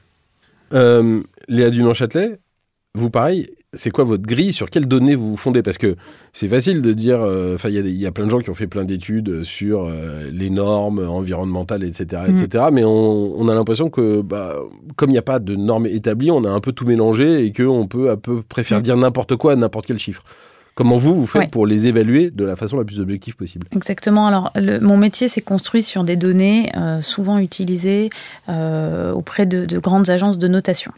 Euh, 0.74 1.22
Léa 1.48 1.70
Dunon-Châtelet, 1.70 2.40
vous 2.96 3.12
pareil, 3.12 3.52
c'est 3.74 3.90
quoi 3.90 4.04
votre 4.04 4.24
grille 4.24 4.52
Sur 4.52 4.70
quelles 4.70 4.88
données 4.88 5.16
vous 5.16 5.32
vous 5.32 5.38
fondez? 5.38 5.64
Parce 5.64 5.78
que 5.78 5.96
c'est 6.34 6.48
facile 6.50 6.82
de 6.82 6.92
dire. 6.94 7.22
euh, 7.22 7.56
Enfin, 7.56 7.70
il 7.70 7.76
y 7.76 8.06
a 8.06 8.10
y, 8.10 8.12
plein 8.12 8.26
de 8.26 8.30
gens 8.32 8.40
qui 8.40 8.50
ont 8.50 8.56
fait 8.56 8.68
plein 8.68 8.84
d'études 8.86 9.44
sur 9.44 9.86
euh, 9.86 10.30
les 10.32 10.50
normes 10.50 11.00
environnementales, 11.08 11.84
etc., 11.84 12.24
etc. 12.28 12.66
Mais 12.74 12.84
on, 12.84 13.40
on 13.40 13.48
a 13.48 13.56
l'impression 13.56 13.90
que, 13.90 14.22
bah, 14.22 14.56
comme 14.98 15.10
il 15.10 15.14
n'y 15.14 15.18
a 15.20 15.22
pas 15.24 15.40
de 15.40 15.56
normes 15.56 15.86
établies, 15.86 16.32
on 16.32 16.44
a 16.44 16.50
un 16.50 16.60
peu 16.60 16.72
tout 16.74 16.86
mélangé 16.86 17.46
et 17.46 17.54
qu'on 17.54 17.88
peut 17.88 18.10
à 18.10 18.18
peu 18.18 18.42
près 18.42 18.64
faire 18.64 18.80
Mhm. 18.80 18.84
dire 18.84 18.98
n'importe 18.98 19.36
quoi 19.38 19.54
à 19.54 19.56
n'importe 19.56 19.86
quel 19.86 20.00
chiffre. 20.00 20.24
Comment 20.74 20.96
vous, 20.96 21.16
vous 21.16 21.28
faites 21.28 21.52
pour 21.52 21.68
les 21.68 21.88
évaluer 21.88 22.32
de 22.32 22.46
la 22.46 22.56
façon 22.56 22.78
la 22.78 22.86
plus 22.86 23.02
objective 23.02 23.36
possible 23.36 23.68
Exactement. 23.76 24.26
Alors, 24.26 24.54
mon 24.82 24.96
métier 24.96 25.28
s'est 25.28 25.42
construit 25.42 25.84
sur 25.84 26.06
des 26.06 26.16
données 26.16 26.72
euh, 26.78 27.02
souvent 27.02 27.40
utilisées 27.40 28.10
euh, 28.48 29.12
auprès 29.12 29.46
de, 29.46 29.66
grandes 29.80 30.10
agences 30.10 30.40
de 30.40 30.48
notation. 30.48 30.94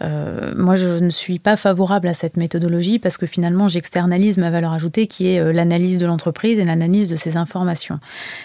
Euh, 0.00 0.52
moi, 0.56 0.76
je 0.76 1.02
ne 1.02 1.10
suis 1.10 1.40
pas 1.40 1.56
favorable 1.56 2.06
à 2.06 2.14
cette 2.14 2.36
méthodologie 2.36 3.00
parce 3.00 3.18
que 3.18 3.26
finalement, 3.26 3.66
j'externalise 3.66 4.38
ma 4.38 4.50
valeur 4.50 4.72
ajoutée 4.72 5.08
qui 5.08 5.26
est 5.26 5.52
l'analyse 5.52 5.98
de 5.98 6.06
l'entreprise 6.06 6.60
et 6.60 6.64
l'analyse 6.64 7.10
de 7.10 7.16
ces 7.16 7.36
informations. 7.36 7.98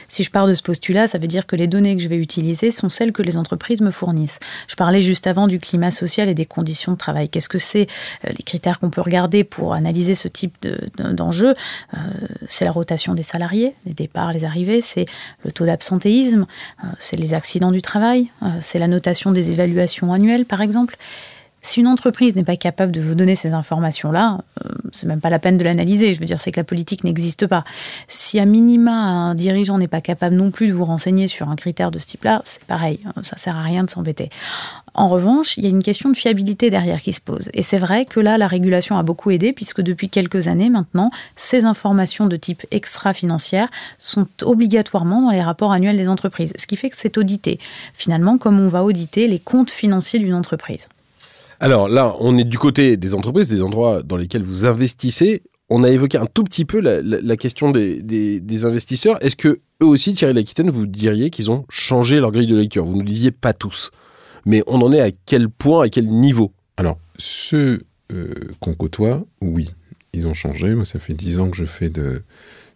Si 0.07 0.23
je 0.23 0.31
pars 0.31 0.47
de 0.47 0.55
ce 0.55 0.63
postulat, 0.63 1.07
ça 1.07 1.19
veut 1.19 1.27
dire 1.27 1.45
que 1.45 1.55
les 1.55 1.67
données 1.67 1.95
que 1.95 2.01
je 2.01 2.09
vais 2.09 2.17
utiliser 2.17 2.71
sont 2.71 2.89
celles 2.89 3.11
que 3.11 3.21
les 3.21 3.37
entreprises 3.37 3.81
me 3.81 3.91
fournissent. 3.91 4.39
Je 4.67 4.75
parlais 4.75 5.03
juste 5.03 5.27
avant 5.27 5.45
du 5.45 5.59
climat 5.59 5.91
social 5.91 6.27
et 6.27 6.33
des 6.33 6.47
conditions 6.47 6.93
de 6.93 6.97
travail. 6.97 7.29
Qu'est-ce 7.29 7.49
que 7.49 7.59
c'est 7.59 7.85
les 8.27 8.43
critères 8.43 8.79
qu'on 8.79 8.89
peut 8.89 9.01
regarder 9.01 9.43
pour 9.43 9.73
analyser 9.73 10.15
ce 10.15 10.27
type 10.27 10.54
d'enjeux, 10.97 11.53
euh, 11.93 11.97
c'est 12.47 12.65
la 12.65 12.71
rotation 12.71 13.13
des 13.13 13.23
salariés, 13.23 13.75
les 13.85 13.93
départs, 13.93 14.33
les 14.33 14.45
arrivées, 14.45 14.81
c'est 14.81 15.05
le 15.43 15.51
taux 15.51 15.65
d'absentéisme, 15.65 16.45
euh, 16.83 16.87
c'est 16.99 17.17
les 17.17 17.33
accidents 17.33 17.71
du 17.71 17.81
travail, 17.81 18.29
euh, 18.43 18.47
c'est 18.61 18.79
la 18.79 18.87
notation 18.87 19.31
des 19.31 19.51
évaluations 19.51 20.13
annuelles, 20.13 20.45
par 20.45 20.61
exemple. 20.61 20.97
Si 21.65 21.79
une 21.79 21.87
entreprise 21.87 22.35
n'est 22.35 22.43
pas 22.43 22.57
capable 22.57 22.91
de 22.91 23.01
vous 23.01 23.15
donner 23.15 23.35
ces 23.35 23.53
informations-là, 23.55 24.37
c'est 24.91 25.07
même 25.07 25.19
pas 25.19 25.31
la 25.31 25.39
peine 25.39 25.57
de 25.57 25.63
l'analyser. 25.63 26.13
Je 26.13 26.19
veux 26.19 26.27
dire, 26.27 26.39
c'est 26.39 26.51
que 26.51 26.59
la 26.59 26.63
politique 26.63 27.03
n'existe 27.03 27.47
pas. 27.47 27.63
Si 28.07 28.39
à 28.39 28.45
minima 28.45 28.91
un 28.91 29.33
dirigeant 29.33 29.79
n'est 29.79 29.87
pas 29.87 29.99
capable 29.99 30.35
non 30.35 30.51
plus 30.51 30.67
de 30.67 30.73
vous 30.73 30.85
renseigner 30.85 31.25
sur 31.27 31.49
un 31.49 31.55
critère 31.55 31.89
de 31.89 31.97
ce 31.97 32.05
type-là, 32.05 32.43
c'est 32.45 32.63
pareil. 32.65 32.99
Ça 33.23 33.35
sert 33.37 33.57
à 33.57 33.63
rien 33.63 33.83
de 33.83 33.89
s'embêter. 33.89 34.29
En 34.93 35.07
revanche, 35.07 35.57
il 35.57 35.63
y 35.63 35.65
a 35.65 35.71
une 35.71 35.81
question 35.81 36.11
de 36.11 36.15
fiabilité 36.15 36.69
derrière 36.69 37.01
qui 37.01 37.13
se 37.13 37.19
pose. 37.19 37.49
Et 37.55 37.63
c'est 37.63 37.79
vrai 37.79 38.05
que 38.05 38.19
là, 38.19 38.37
la 38.37 38.45
régulation 38.45 38.95
a 38.99 39.01
beaucoup 39.01 39.31
aidé, 39.31 39.51
puisque 39.51 39.81
depuis 39.81 40.09
quelques 40.09 40.47
années 40.47 40.69
maintenant, 40.69 41.09
ces 41.35 41.65
informations 41.65 42.27
de 42.27 42.35
type 42.35 42.63
extra-financière 42.69 43.69
sont 43.97 44.27
obligatoirement 44.43 45.23
dans 45.23 45.31
les 45.31 45.41
rapports 45.41 45.71
annuels 45.71 45.97
des 45.97 46.09
entreprises. 46.09 46.53
Ce 46.59 46.67
qui 46.67 46.75
fait 46.75 46.91
que 46.91 46.95
c'est 46.95 47.17
audité, 47.17 47.59
finalement, 47.95 48.37
comme 48.37 48.59
on 48.59 48.67
va 48.67 48.83
auditer 48.83 49.27
les 49.27 49.39
comptes 49.39 49.71
financiers 49.71 50.19
d'une 50.19 50.35
entreprise. 50.35 50.87
Alors 51.59 51.89
là, 51.89 52.15
on 52.19 52.37
est 52.37 52.43
du 52.43 52.57
côté 52.57 52.97
des 52.97 53.15
entreprises, 53.15 53.49
des 53.49 53.63
endroits 53.63 54.03
dans 54.03 54.17
lesquels 54.17 54.43
vous 54.43 54.65
investissez. 54.65 55.43
On 55.69 55.83
a 55.83 55.89
évoqué 55.89 56.17
un 56.17 56.27
tout 56.27 56.43
petit 56.43 56.65
peu 56.65 56.79
la, 56.79 57.37
question 57.37 57.71
des, 57.71 58.65
investisseurs. 58.65 59.23
Est-ce 59.23 59.35
que 59.35 59.59
eux 59.81 59.85
aussi, 59.85 60.13
Thierry 60.13 60.33
Laquitaine, 60.33 60.69
vous 60.69 60.85
diriez 60.85 61.29
qu'ils 61.29 61.49
ont 61.49 61.65
changé 61.69 62.19
leur 62.19 62.31
grille 62.31 62.47
de 62.47 62.55
lecture? 62.55 62.85
Vous 62.85 62.95
nous 62.95 63.03
disiez 63.03 63.31
pas 63.31 63.53
tous 63.53 63.91
mais 64.45 64.63
on 64.67 64.81
en 64.81 64.91
est 64.91 65.01
à 65.01 65.11
quel 65.25 65.49
point, 65.49 65.85
à 65.85 65.89
quel 65.89 66.07
niveau? 66.07 66.53
Alors, 66.77 66.99
ceux 67.17 67.81
euh, 68.13 68.33
qu'on 68.59 68.75
côtoie, 68.75 69.25
oui, 69.41 69.69
ils 70.13 70.27
ont 70.27 70.33
changé. 70.33 70.73
Moi, 70.75 70.85
ça 70.85 70.99
fait 70.99 71.13
dix 71.13 71.39
ans 71.39 71.49
que 71.49 71.57
je 71.57 71.65
fais 71.65 71.89
de, 71.89 72.21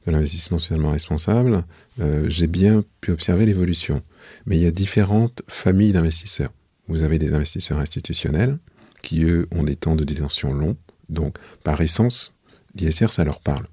l'investissement 0.07 0.57
socialement 0.57 0.91
responsable. 0.91 1.63
Euh, 1.99 2.25
j'ai 2.27 2.47
bien 2.47 2.83
pu 3.01 3.11
observer 3.11 3.45
l'évolution. 3.45 4.01
Mais 4.47 4.57
il 4.57 4.63
y 4.63 4.65
a 4.65 4.71
différentes 4.71 5.43
familles 5.47 5.93
d'investisseurs. 5.93 6.51
Vous 6.87 7.03
avez 7.03 7.19
des 7.19 7.33
investisseurs 7.33 7.77
institutionnels 7.77 8.57
qui, 9.01 9.23
eux, 9.23 9.47
ont 9.55 9.63
des 9.63 9.75
temps 9.75 9.95
de 9.95 10.03
détention 10.03 10.53
longs. 10.53 10.77
Donc, 11.09 11.37
par 11.63 11.81
essence, 11.81 12.33
l'ISR, 12.75 13.11
ça 13.11 13.23
leur 13.23 13.39
parle. 13.39 13.65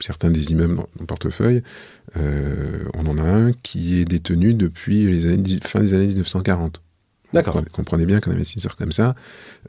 Certains 0.00 0.30
des 0.30 0.52
immeubles 0.52 0.76
dans 0.76 0.88
mon 0.98 1.06
portefeuille, 1.06 1.62
euh, 2.16 2.84
on 2.94 3.06
en 3.06 3.18
a 3.18 3.22
un 3.22 3.52
qui 3.52 4.00
est 4.00 4.06
détenu 4.06 4.54
depuis 4.54 5.06
les 5.06 5.26
années, 5.26 5.58
fin 5.62 5.80
des 5.80 5.94
années 5.94 6.06
1940. 6.06 6.80
D'accord. 7.32 7.62
Comprenez 7.72 8.06
bien 8.06 8.20
qu'un 8.20 8.32
investisseur 8.32 8.76
comme 8.76 8.92
ça, 8.92 9.14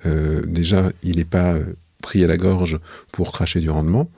euh, 0.05 0.41
déjà, 0.47 0.89
il 1.03 1.17
n'est 1.17 1.25
pas 1.25 1.53
euh, 1.53 1.75
pris 2.01 2.23
à 2.23 2.27
la 2.27 2.37
gorge 2.37 2.79
pour 3.11 3.31
cracher 3.31 3.59
du 3.59 3.69
rendement. 3.69 4.09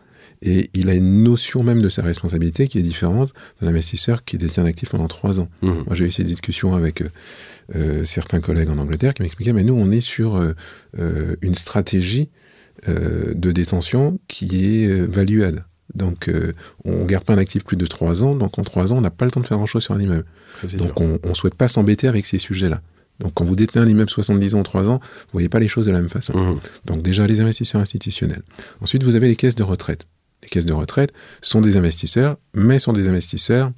Et 0.45 0.69
il 0.73 0.89
a 0.89 0.93
une 0.93 1.23
notion 1.23 1.63
même 1.63 1.81
de 1.81 1.89
sa 1.89 2.01
responsabilité 2.01 2.67
qui 2.67 2.77
est 2.77 2.83
différente 2.83 3.33
d'un 3.61 3.69
investisseur 3.69 4.23
qui 4.23 4.37
détient 4.37 4.63
un 4.63 4.67
actif 4.67 4.89
pendant 4.89 5.07
trois 5.07 5.39
ans. 5.39 5.49
Mmh. 5.61 5.71
Moi, 5.71 5.95
j'ai 5.95 6.05
eu 6.05 6.11
ces 6.11 6.23
discussions 6.23 6.75
avec 6.75 7.03
euh, 7.75 8.03
certains 8.03 8.41
collègues 8.41 8.69
en 8.69 8.77
Angleterre 8.77 9.13
qui 9.13 9.21
m'expliquaient, 9.21 9.53
mais 9.53 9.63
nous, 9.63 9.73
on 9.73 9.89
est 9.91 10.01
sur 10.01 10.41
une 11.41 11.55
stratégie 11.55 12.29
de 12.87 13.51
détention 13.51 14.19
qui 14.27 14.83
est 14.83 14.87
valuable. 15.07 15.65
Donc, 15.95 16.29
on 16.83 17.03
ne 17.03 17.05
garde 17.05 17.23
pas 17.23 17.33
un 17.33 17.37
actif 17.37 17.63
plus 17.63 17.77
de 17.77 17.85
trois 17.85 18.23
ans. 18.23 18.35
Donc, 18.35 18.59
en 18.59 18.63
trois 18.63 18.91
ans, 18.91 18.97
on 18.97 19.01
n'a 19.01 19.11
pas 19.11 19.25
le 19.25 19.31
temps 19.31 19.39
de 19.39 19.47
faire 19.47 19.57
grand-chose 19.57 19.83
sur 19.83 19.93
un 19.93 19.99
immeuble. 19.99 20.25
Donc, 20.75 20.99
on 20.99 21.19
ne 21.23 21.33
souhaite 21.33 21.55
pas 21.55 21.69
s'embêter 21.69 22.07
avec 22.07 22.25
ces 22.25 22.37
sujets-là. 22.37 22.81
Donc 23.19 23.33
quand 23.33 23.45
vous 23.45 23.55
détenez 23.55 23.83
un 23.83 23.87
immeuble 23.87 24.09
70 24.09 24.55
ans 24.55 24.59
ou 24.59 24.63
3 24.63 24.89
ans, 24.89 24.99
vous 24.99 25.33
voyez 25.33 25.49
pas 25.49 25.59
les 25.59 25.67
choses 25.67 25.85
de 25.85 25.91
la 25.91 25.99
même 25.99 26.09
façon. 26.09 26.37
Mmh. 26.37 26.59
Donc 26.85 27.01
déjà 27.01 27.27
les 27.27 27.39
investisseurs 27.39 27.81
institutionnels. 27.81 28.41
Ensuite, 28.81 29.03
vous 29.03 29.15
avez 29.15 29.27
les 29.27 29.35
caisses 29.35 29.55
de 29.55 29.63
retraite. 29.63 30.05
Les 30.43 30.49
caisses 30.49 30.65
de 30.65 30.73
retraite 30.73 31.11
sont 31.41 31.61
des 31.61 31.77
investisseurs, 31.77 32.37
mais 32.53 32.79
sont 32.79 32.93
des 32.93 33.07
investisseurs 33.07 33.71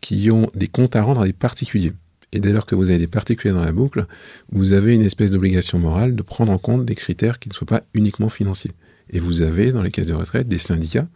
qui 0.00 0.30
ont 0.30 0.50
des 0.54 0.68
comptes 0.68 0.96
à 0.96 1.02
rendre 1.02 1.22
à 1.22 1.26
des 1.26 1.32
particuliers. 1.32 1.92
Et 2.32 2.40
dès 2.40 2.52
lors 2.52 2.66
que 2.66 2.74
vous 2.74 2.90
avez 2.90 2.98
des 2.98 3.06
particuliers 3.06 3.54
dans 3.54 3.64
la 3.64 3.72
boucle, 3.72 4.06
vous 4.52 4.72
avez 4.72 4.94
une 4.94 5.04
espèce 5.04 5.30
d'obligation 5.30 5.78
morale 5.78 6.14
de 6.14 6.22
prendre 6.22 6.52
en 6.52 6.58
compte 6.58 6.84
des 6.84 6.94
critères 6.94 7.38
qui 7.38 7.48
ne 7.48 7.54
soient 7.54 7.66
pas 7.66 7.82
uniquement 7.94 8.28
financiers. 8.28 8.72
Et 9.10 9.18
vous 9.18 9.42
avez 9.42 9.72
dans 9.72 9.82
les 9.82 9.90
caisses 9.90 10.06
de 10.06 10.14
retraite 10.14 10.46
des 10.46 10.58
syndicats 10.58 11.08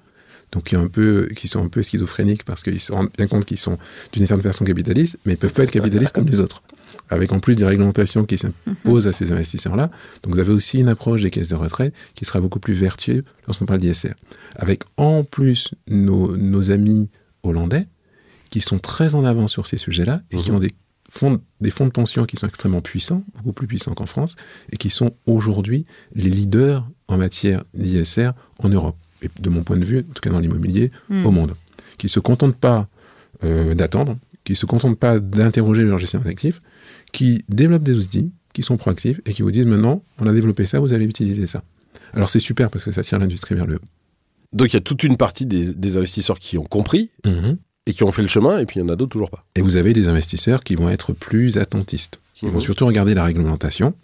donc 0.52 0.64
qui, 0.64 0.76
un 0.76 0.86
peu, 0.86 1.28
qui 1.34 1.48
sont 1.48 1.64
un 1.64 1.68
peu 1.68 1.82
schizophréniques 1.82 2.44
parce 2.44 2.62
qu'ils 2.62 2.80
se 2.80 2.92
rendent 2.92 3.10
bien 3.16 3.26
compte 3.26 3.44
qu'ils 3.44 3.58
sont 3.58 3.76
d'une 4.12 4.26
certaine 4.26 4.42
façon 4.42 4.64
capitalistes, 4.64 5.18
mais 5.26 5.32
ils 5.32 5.36
peuvent 5.36 5.52
pas 5.52 5.64
être 5.64 5.70
capitalistes 5.70 6.14
comme 6.14 6.28
les 6.28 6.40
autres 6.40 6.62
avec 7.10 7.32
en 7.32 7.38
plus 7.38 7.56
des 7.56 7.64
réglementations 7.64 8.24
qui 8.24 8.38
s'imposent 8.38 9.06
à 9.06 9.12
ces 9.12 9.32
investisseurs-là. 9.32 9.90
Donc 10.22 10.34
vous 10.34 10.38
avez 10.38 10.52
aussi 10.52 10.78
une 10.78 10.88
approche 10.88 11.22
des 11.22 11.30
caisses 11.30 11.48
de 11.48 11.54
retraite 11.54 11.94
qui 12.14 12.24
sera 12.24 12.40
beaucoup 12.40 12.60
plus 12.60 12.74
vertueuse 12.74 13.22
lorsqu'on 13.46 13.66
parle 13.66 13.80
d'ISR. 13.80 14.14
Avec 14.56 14.84
en 14.96 15.24
plus 15.24 15.72
nos, 15.88 16.70
amis 16.70 17.10
hollandais 17.42 17.86
qui 18.50 18.60
sont 18.60 18.78
très 18.78 19.14
en 19.14 19.24
avant 19.24 19.48
sur 19.48 19.66
ces 19.66 19.76
sujets-là 19.76 20.22
et 20.30 20.36
qui 20.36 20.50
mhm. 20.50 20.56
ont 20.56 20.60
des 20.60 20.70
fonds, 21.10 21.40
des 21.60 21.70
fonds 21.70 21.86
de 21.86 21.90
pension 21.90 22.24
qui 22.24 22.36
sont 22.36 22.46
extrêmement 22.46 22.80
puissants, 22.80 23.24
beaucoup 23.36 23.52
plus 23.52 23.66
puissants 23.66 23.94
qu'en 23.94 24.06
France, 24.06 24.36
et 24.72 24.76
qui 24.76 24.90
sont 24.90 25.12
aujourd'hui 25.26 25.86
les 26.14 26.30
leaders 26.30 26.88
en 27.08 27.18
matière 27.18 27.64
d'ISR 27.74 28.30
en 28.58 28.68
Europe. 28.68 28.96
Et 29.22 29.28
de 29.38 29.50
mon 29.50 29.62
point 29.62 29.76
de 29.76 29.84
vue, 29.84 29.98
en 29.98 30.12
tout 30.12 30.20
cas 30.20 30.30
dans 30.30 30.40
l'immobilier, 30.40 30.90
hmm. 31.08 31.26
au 31.26 31.30
monde. 31.30 31.54
Qui 31.98 32.06
ne 32.06 32.10
se 32.10 32.20
contentent 32.20 32.56
pas 32.56 32.88
euh, 33.44 33.74
d'attendre, 33.74 34.16
qui 34.44 34.52
ne 34.52 34.56
se 34.56 34.66
contentent 34.66 34.98
pas 34.98 35.18
d'interroger 35.18 35.82
leur 35.82 35.98
gestion 35.98 36.20
d'actifs, 36.20 36.60
qui 37.14 37.44
développent 37.48 37.84
des 37.84 37.96
outils, 37.96 38.32
qui 38.52 38.62
sont 38.62 38.76
proactifs 38.76 39.20
et 39.24 39.32
qui 39.32 39.42
vous 39.42 39.52
disent 39.52 39.66
maintenant, 39.66 40.02
on 40.18 40.26
a 40.26 40.32
développé 40.32 40.66
ça, 40.66 40.80
vous 40.80 40.92
allez 40.92 41.06
utiliser 41.06 41.46
ça. 41.46 41.62
Alors 42.12 42.28
c'est 42.28 42.40
super 42.40 42.68
parce 42.68 42.84
que 42.84 42.92
ça 42.92 43.02
tire 43.02 43.18
l'industrie 43.18 43.54
vers 43.54 43.66
le 43.66 43.76
haut. 43.76 43.88
Donc 44.52 44.72
il 44.72 44.74
y 44.74 44.76
a 44.76 44.80
toute 44.80 45.02
une 45.04 45.16
partie 45.16 45.46
des, 45.46 45.96
investisseurs 45.96 46.38
qui 46.38 46.58
ont 46.58 46.64
compris 46.64 47.10
mhm. 47.24 47.56
et 47.86 47.92
qui 47.92 48.02
ont 48.02 48.10
fait 48.10 48.22
le 48.22 48.28
chemin, 48.28 48.58
et 48.58 48.66
puis 48.66 48.80
il 48.80 48.82
y 48.82 48.84
en 48.84 48.88
a 48.88 48.96
d'autres 48.96 49.12
toujours 49.12 49.30
pas. 49.30 49.46
Et 49.54 49.62
vous 49.62 49.76
avez 49.76 49.92
des 49.92 50.08
investisseurs 50.08 50.64
qui 50.64 50.74
vont 50.74 50.88
être 50.90 51.12
plus 51.12 51.56
attentistes, 51.56 52.20
qui 52.34 52.46
vont 52.46 52.54
mhm. 52.54 52.60
surtout 52.60 52.86
regarder 52.86 53.14
la 53.14 53.24
réglementation, 53.24 53.94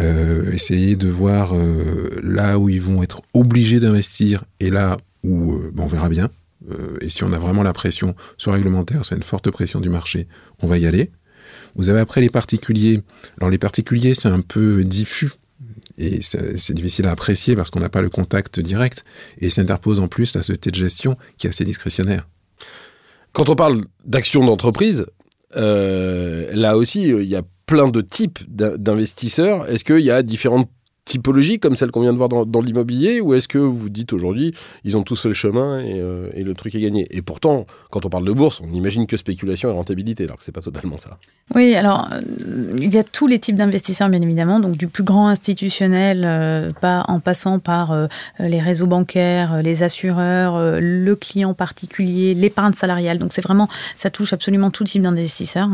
euh, 0.00 0.50
essayer 0.52 0.96
de 0.96 1.08
voir 1.08 1.54
euh, 1.54 2.08
là 2.22 2.58
où 2.58 2.70
ils 2.70 2.80
vont 2.80 3.02
être 3.02 3.20
obligés 3.34 3.80
d'investir 3.80 4.44
et 4.60 4.70
là 4.70 4.96
où 5.22 5.52
euh, 5.52 5.72
on 5.78 5.86
verra 5.86 6.08
bien. 6.08 6.30
et 7.02 7.10
si 7.10 7.22
on 7.22 7.32
a 7.34 7.38
vraiment 7.38 7.62
la 7.62 7.74
pression, 7.74 8.14
soit 8.38 8.54
réglementaire, 8.54 9.04
soit 9.04 9.18
une 9.18 9.22
forte 9.22 9.50
pression 9.50 9.80
du 9.80 9.90
marché, 9.90 10.26
on 10.62 10.66
va 10.66 10.78
y 10.78 10.86
aller. 10.86 11.10
Vous 11.76 11.88
avez 11.88 12.00
après 12.00 12.20
les 12.20 12.30
particuliers. 12.30 13.00
Alors 13.38 13.50
les 13.50 13.58
particuliers, 13.58 14.14
c'est 14.14 14.28
un 14.28 14.40
peu 14.40 14.84
diffus. 14.84 15.30
Et 15.96 16.22
c'est 16.22 16.74
difficile 16.74 17.06
à 17.06 17.12
apprécier 17.12 17.54
parce 17.54 17.70
qu'on 17.70 17.80
n'a 17.80 17.88
pas 17.88 18.02
le 18.02 18.10
contact 18.10 18.58
direct. 18.58 19.04
Et 19.38 19.50
ça 19.50 19.62
interpose 19.62 20.00
en 20.00 20.08
plus 20.08 20.34
la 20.34 20.42
société 20.42 20.70
de 20.70 20.76
gestion 20.76 21.16
qui 21.38 21.46
est 21.46 21.50
assez 21.50 21.64
discrétionnaire. 21.64 22.28
Quand 23.32 23.48
on 23.48 23.56
parle 23.56 23.80
d'action 24.04 24.44
d'entreprise, 24.44 25.06
euh, 25.56 26.50
là 26.52 26.76
aussi, 26.76 27.02
il 27.02 27.24
y 27.24 27.36
a 27.36 27.42
plein 27.66 27.88
de 27.88 28.00
types 28.00 28.40
d'investisseurs. 28.48 29.68
Est-ce 29.68 29.84
qu'il 29.84 30.00
y 30.00 30.10
a 30.10 30.22
différentes 30.22 30.68
typologie 31.04 31.58
comme 31.58 31.76
celle 31.76 31.90
qu'on 31.90 32.00
vient 32.00 32.12
de 32.12 32.18
voir 32.18 32.28
dans, 32.28 32.60
l'immobilier 32.60 33.20
ou 33.20 33.34
est-ce 33.34 33.48
que 33.48 33.58
vous 33.58 33.90
dites 33.90 34.12
aujourd'hui 34.12 34.54
ils 34.84 34.96
ont 34.96 35.02
tous 35.02 35.26
le 35.26 35.34
chemin 35.34 35.80
euh, 35.80 36.30
et, 36.34 36.42
le 36.42 36.54
truc 36.54 36.74
est 36.74 36.80
gagné? 36.80 37.06
Et 37.10 37.22
pourtant, 37.22 37.66
quand 37.90 38.06
on 38.06 38.08
parle 38.08 38.24
de 38.24 38.32
bourse, 38.32 38.60
on 38.62 38.72
imagine 38.72 39.06
que 39.06 39.16
spéculation 39.16 39.68
et 39.68 39.72
rentabilité, 39.72 40.24
alors 40.24 40.38
que 40.38 40.44
c'est 40.44 40.52
pas 40.52 40.62
totalement 40.62 40.98
ça. 40.98 41.18
Oui, 41.54 41.74
alors 41.74 42.08
euh, 42.12 42.22
il 42.78 42.92
y 42.92 42.98
a 42.98 43.02
tous 43.02 43.26
les 43.26 43.38
types 43.38 43.56
d'investisseurs 43.56 44.08
bien 44.08 44.22
évidemment, 44.22 44.60
donc 44.60 44.76
du 44.76 44.88
plus 44.88 45.04
grand 45.04 45.28
institutionnel, 45.28 46.24
euh, 46.24 46.72
en 46.82 47.20
passant 47.20 47.58
par 47.58 48.08
les 48.38 48.60
réseaux 48.60 48.86
bancaires, 48.86 49.62
les 49.62 49.82
assureurs, 49.82 50.80
le 50.80 51.16
client 51.16 51.54
particulier, 51.54 52.34
l'épargne 52.34 52.72
salariale. 52.72 53.18
Donc 53.18 53.32
c'est 53.32 53.42
vraiment 53.42 53.68
ça 53.96 54.10
touche 54.10 54.32
absolument 54.32 54.70
tout 54.70 54.84
type 54.84 55.02
d'investisseurs. 55.02 55.70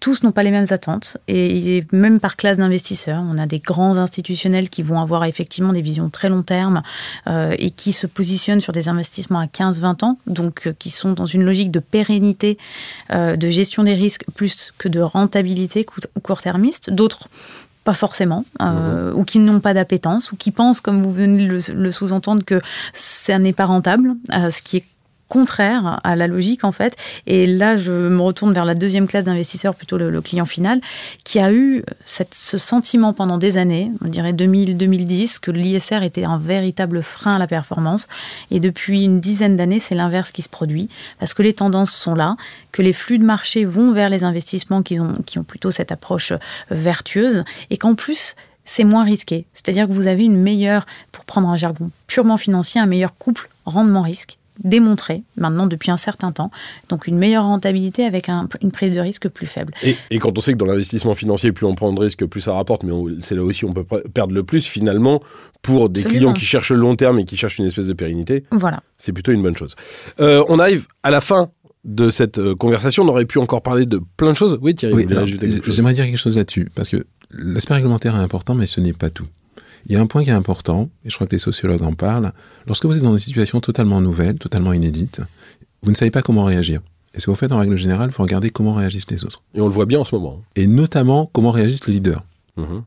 tous 0.00 0.22
n'ont 0.22 0.32
pas 0.32 0.42
les 0.42 0.50
mêmes 0.50 0.66
attentes 0.70 1.18
et 1.28 1.84
même 1.92 2.20
par 2.20 2.36
classe 2.36 2.58
d'investisseurs, 2.58 3.22
on 3.28 3.38
a 3.38 3.46
des 3.46 3.60
grands 3.68 3.98
institutionnels 3.98 4.70
qui 4.70 4.82
vont 4.82 4.98
avoir 4.98 5.24
effectivement 5.26 5.74
des 5.74 5.82
visions 5.82 6.08
très 6.08 6.30
long 6.30 6.42
terme 6.42 6.82
euh, 7.26 7.54
et 7.58 7.70
qui 7.70 7.92
se 7.92 8.06
positionnent 8.06 8.62
sur 8.62 8.72
des 8.72 8.88
investissements 8.88 9.40
à 9.40 9.46
15-20 9.46 10.04
ans, 10.04 10.18
donc 10.26 10.66
euh, 10.66 10.72
qui 10.78 10.90
sont 10.90 11.12
dans 11.12 11.26
une 11.26 11.44
logique 11.44 11.70
de 11.70 11.78
pérennité, 11.78 12.56
euh, 13.12 13.36
de 13.36 13.48
gestion 13.50 13.82
des 13.82 13.94
risques 13.94 14.24
plus 14.34 14.72
que 14.78 14.88
de 14.88 15.00
rentabilité 15.00 15.84
court-termiste. 16.22 16.90
D'autres 16.90 17.28
pas 17.84 17.94
forcément, 17.94 18.44
euh, 18.60 19.14
ou 19.14 19.24
qui 19.24 19.38
n'ont 19.38 19.60
pas 19.60 19.72
d'appétence, 19.72 20.30
ou 20.30 20.36
qui 20.36 20.50
pensent, 20.50 20.82
comme 20.82 21.00
vous 21.00 21.12
venez 21.12 21.46
de 21.46 21.52
le, 21.52 21.60
le 21.72 21.90
sous-entendre, 21.90 22.44
que 22.44 22.60
ça 22.92 23.38
n'est 23.38 23.54
pas 23.54 23.64
rentable, 23.64 24.14
euh, 24.34 24.50
ce 24.50 24.60
qui 24.60 24.76
est 24.78 24.84
contraire 25.28 26.00
à 26.02 26.16
la 26.16 26.26
logique 26.26 26.64
en 26.64 26.72
fait. 26.72 26.96
Et 27.26 27.46
là, 27.46 27.76
je 27.76 27.92
me 27.92 28.20
retourne 28.20 28.52
vers 28.52 28.64
la 28.64 28.74
deuxième 28.74 29.06
classe 29.06 29.24
d'investisseurs, 29.24 29.74
plutôt 29.74 29.98
le, 29.98 30.10
le, 30.10 30.22
client 30.22 30.46
final, 30.46 30.80
qui 31.24 31.38
a 31.38 31.52
eu 31.52 31.84
ce 32.06 32.58
sentiment 32.58 33.12
pendant 33.12 33.38
des 33.38 33.58
années, 33.58 33.92
on 34.04 34.08
dirait 34.08 34.32
2000-2010, 34.32 35.38
que 35.40 35.50
l'ISR 35.50 36.02
était 36.02 36.24
un 36.24 36.38
véritable 36.38 37.02
frein 37.02 37.36
à 37.36 37.38
la 37.38 37.46
performance. 37.46 38.08
Et 38.50 38.60
depuis 38.60 39.04
une 39.04 39.20
dizaine 39.20 39.56
d'années, 39.56 39.80
c'est 39.80 39.94
l'inverse 39.94 40.30
qui 40.32 40.42
se 40.42 40.48
produit, 40.48 40.88
parce 41.18 41.34
que 41.34 41.42
les 41.42 41.52
tendances 41.52 41.92
sont 41.92 42.14
là, 42.14 42.36
que 42.72 42.82
les 42.82 42.92
flux 42.92 43.18
de 43.18 43.24
marché 43.24 43.64
vont 43.64 43.92
vers 43.92 44.08
les 44.08 44.24
investissements 44.24 44.82
qui 44.82 44.98
ont, 45.00 45.14
qui 45.26 45.38
ont 45.38 45.44
plutôt 45.44 45.70
cette 45.70 45.92
approche 45.92 46.32
vertueuse, 46.70 47.44
et 47.70 47.76
qu'en 47.76 47.94
plus, 47.94 48.34
c'est 48.64 48.84
moins 48.84 49.04
risqué. 49.04 49.46
C'est-à-dire 49.54 49.86
que 49.86 49.92
vous 49.92 50.06
avez 50.06 50.24
une 50.24 50.40
meilleure, 50.40 50.86
pour 51.12 51.24
prendre 51.24 51.48
un 51.48 51.56
jargon 51.56 51.90
purement 52.06 52.36
financier, 52.36 52.80
un 52.80 52.86
meilleur 52.86 53.16
couple 53.16 53.48
rendement-risque 53.64 54.38
démontré 54.62 55.22
maintenant 55.36 55.66
depuis 55.66 55.90
un 55.90 55.96
certain 55.96 56.32
temps. 56.32 56.50
Donc 56.88 57.06
une 57.06 57.18
meilleure 57.18 57.44
rentabilité 57.44 58.04
avec 58.04 58.28
un, 58.28 58.48
une 58.62 58.72
prise 58.72 58.94
de 58.94 59.00
risque 59.00 59.28
plus 59.28 59.46
faible. 59.46 59.72
Et, 59.82 59.96
et 60.10 60.18
quand 60.18 60.36
on 60.36 60.40
sait 60.40 60.52
que 60.52 60.58
dans 60.58 60.66
l'investissement 60.66 61.14
financier, 61.14 61.52
plus 61.52 61.66
on 61.66 61.74
prend 61.74 61.92
de 61.92 62.00
risques, 62.00 62.26
plus 62.26 62.40
ça 62.40 62.52
rapporte, 62.54 62.82
mais 62.82 62.92
c'est 63.20 63.34
là 63.34 63.42
aussi 63.42 63.64
on 63.64 63.72
peut 63.72 63.84
perdre 64.12 64.34
le 64.34 64.42
plus 64.42 64.66
finalement 64.66 65.22
pour 65.62 65.88
des 65.88 66.00
Absolument. 66.00 66.30
clients 66.30 66.32
qui 66.34 66.44
cherchent 66.44 66.70
le 66.70 66.78
long 66.78 66.96
terme 66.96 67.18
et 67.18 67.24
qui 67.24 67.36
cherchent 67.36 67.58
une 67.58 67.66
espèce 67.66 67.86
de 67.86 67.92
pérennité. 67.92 68.44
Voilà. 68.50 68.82
C'est 68.96 69.12
plutôt 69.12 69.32
une 69.32 69.42
bonne 69.42 69.56
chose. 69.56 69.74
Euh, 70.20 70.44
on 70.48 70.58
arrive 70.58 70.86
à 71.02 71.10
la 71.10 71.20
fin 71.20 71.50
de 71.84 72.10
cette 72.10 72.38
euh, 72.38 72.54
conversation. 72.54 73.04
On 73.04 73.08
aurait 73.08 73.24
pu 73.24 73.38
encore 73.38 73.62
parler 73.62 73.86
de 73.86 74.00
plein 74.16 74.32
de 74.32 74.36
choses. 74.36 74.58
Oui, 74.60 74.74
Thierry, 74.74 74.94
oui, 74.94 75.06
j'aimerais 75.68 75.94
dire 75.94 76.04
quelque 76.04 76.16
chose 76.18 76.36
là-dessus, 76.36 76.68
parce 76.74 76.90
que 76.90 77.06
l'aspect 77.32 77.74
réglementaire 77.74 78.14
est 78.16 78.22
important, 78.22 78.54
mais 78.54 78.66
ce 78.66 78.80
n'est 78.80 78.92
pas 78.92 79.10
tout. 79.10 79.26
Il 79.86 79.92
y 79.92 79.96
a 79.96 80.00
un 80.00 80.06
point 80.06 80.24
qui 80.24 80.30
est 80.30 80.34
important, 80.34 80.90
et 81.04 81.10
je 81.10 81.14
crois 81.14 81.26
que 81.26 81.32
les 81.32 81.38
sociologues 81.38 81.82
en 81.82 81.92
parlent. 81.92 82.32
Lorsque 82.66 82.84
vous 82.84 82.96
êtes 82.96 83.02
dans 83.02 83.12
une 83.12 83.18
situation 83.18 83.60
totalement 83.60 84.00
nouvelle, 84.00 84.38
totalement 84.38 84.72
inédite, 84.72 85.20
vous 85.82 85.90
ne 85.90 85.96
savez 85.96 86.10
pas 86.10 86.22
comment 86.22 86.44
réagir. 86.44 86.80
Et 87.14 87.20
ce 87.20 87.26
que 87.26 87.30
vous 87.30 87.36
faites 87.36 87.52
en 87.52 87.58
règle 87.58 87.76
générale, 87.76 88.10
il 88.10 88.12
faut 88.12 88.22
regarder 88.22 88.50
comment 88.50 88.74
réagissent 88.74 89.10
les 89.10 89.24
autres. 89.24 89.42
Et 89.54 89.60
on 89.60 89.66
le 89.66 89.72
voit 89.72 89.86
bien 89.86 90.00
en 90.00 90.04
ce 90.04 90.14
moment. 90.14 90.42
Et 90.56 90.66
notamment 90.66 91.30
comment 91.32 91.50
réagissent 91.50 91.86
les 91.86 91.94
leaders. 91.94 92.22
Mmh. 92.56 92.80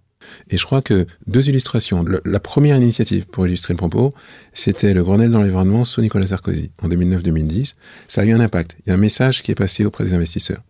Et 0.50 0.58
je 0.58 0.66
crois 0.66 0.82
que 0.82 1.08
deux 1.28 1.50
illustrations. 1.50 2.04
Le, 2.04 2.22
la 2.26 2.40
première 2.40 2.78
initiative 2.78 3.26
pour 3.26 3.48
illustrer 3.48 3.74
le 3.74 3.78
propos, 3.78 4.14
c'était 4.54 4.94
le 4.94 5.04
Grenelle 5.04 5.32
dans 5.32 5.40
l'environnement 5.40 5.86
sous 5.86 6.02
Nicolas 6.02 6.28
Sarkozy 6.28 6.72
en 6.82 6.90
2009-2010. 6.90 7.74
Ça 8.08 8.22
a 8.22 8.26
eu 8.26 8.32
un 8.32 8.40
impact. 8.40 8.78
Il 8.86 8.90
y 8.90 8.92
a 8.92 8.96
un 8.96 9.00
message 9.00 9.42
qui 9.42 9.52
est 9.52 9.56
passé 9.56 9.86
auprès 9.86 10.04
des 10.04 10.14
investisseurs. 10.14 10.62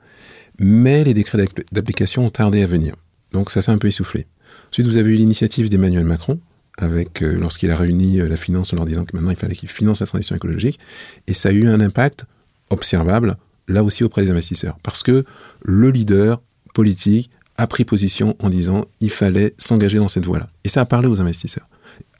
Mais 0.59 1.03
les 1.03 1.13
décrets 1.13 1.45
d'application 1.71 2.25
ont 2.25 2.29
tardé 2.29 2.61
à 2.63 2.67
venir. 2.67 2.93
Donc 3.31 3.51
ça 3.51 3.61
s'est 3.61 3.71
un 3.71 3.77
peu 3.77 3.87
essoufflé. 3.87 4.27
Ensuite, 4.71 4.87
vous 4.87 4.95
avez 4.95 5.11
eu 5.11 5.15
l'initiative 5.15 5.69
d'Emmanuel 5.69 6.05
Macron, 6.05 6.39
euh, 6.81 7.03
lorsqu'il 7.21 7.69
a 7.71 7.75
réuni 7.75 8.21
euh, 8.21 8.29
la 8.29 8.37
finance 8.37 8.71
en 8.71 8.77
leur 8.77 8.85
disant 8.85 9.03
que 9.03 9.13
maintenant 9.15 9.31
il 9.31 9.35
fallait 9.35 9.53
qu'il 9.53 9.67
finance 9.67 9.99
la 9.99 10.07
transition 10.07 10.33
écologique, 10.33 10.79
et 11.27 11.33
ça 11.33 11.49
a 11.49 11.51
eu 11.51 11.67
un 11.67 11.81
impact 11.81 12.25
observable, 12.69 13.35
là 13.67 13.83
aussi 13.83 14.05
auprès 14.05 14.23
des 14.23 14.31
investisseurs, 14.31 14.77
parce 14.81 15.03
que 15.03 15.25
le 15.61 15.91
leader 15.91 16.41
politique 16.73 17.29
a 17.57 17.67
pris 17.67 17.83
position 17.83 18.37
en 18.39 18.49
disant 18.49 18.85
il 19.01 19.09
fallait 19.09 19.53
s'engager 19.57 19.97
dans 19.97 20.07
cette 20.07 20.25
voie-là. 20.25 20.47
Et 20.63 20.69
ça 20.69 20.79
a 20.79 20.85
parlé 20.85 21.09
aux 21.09 21.19
investisseurs, 21.19 21.67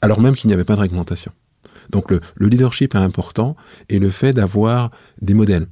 alors 0.02 0.20
même 0.20 0.34
qu'il 0.34 0.48
n'y 0.48 0.54
avait 0.54 0.64
pas 0.64 0.76
de 0.76 0.80
réglementation. 0.80 1.32
Donc 1.88 2.10
le 2.10 2.46
leadership 2.46 2.94
est 2.94 2.98
important, 2.98 3.56
et 3.88 3.98
le 3.98 4.10
fait 4.10 4.34
d'avoir 4.34 4.90
des 5.22 5.32
modèles, 5.32 5.66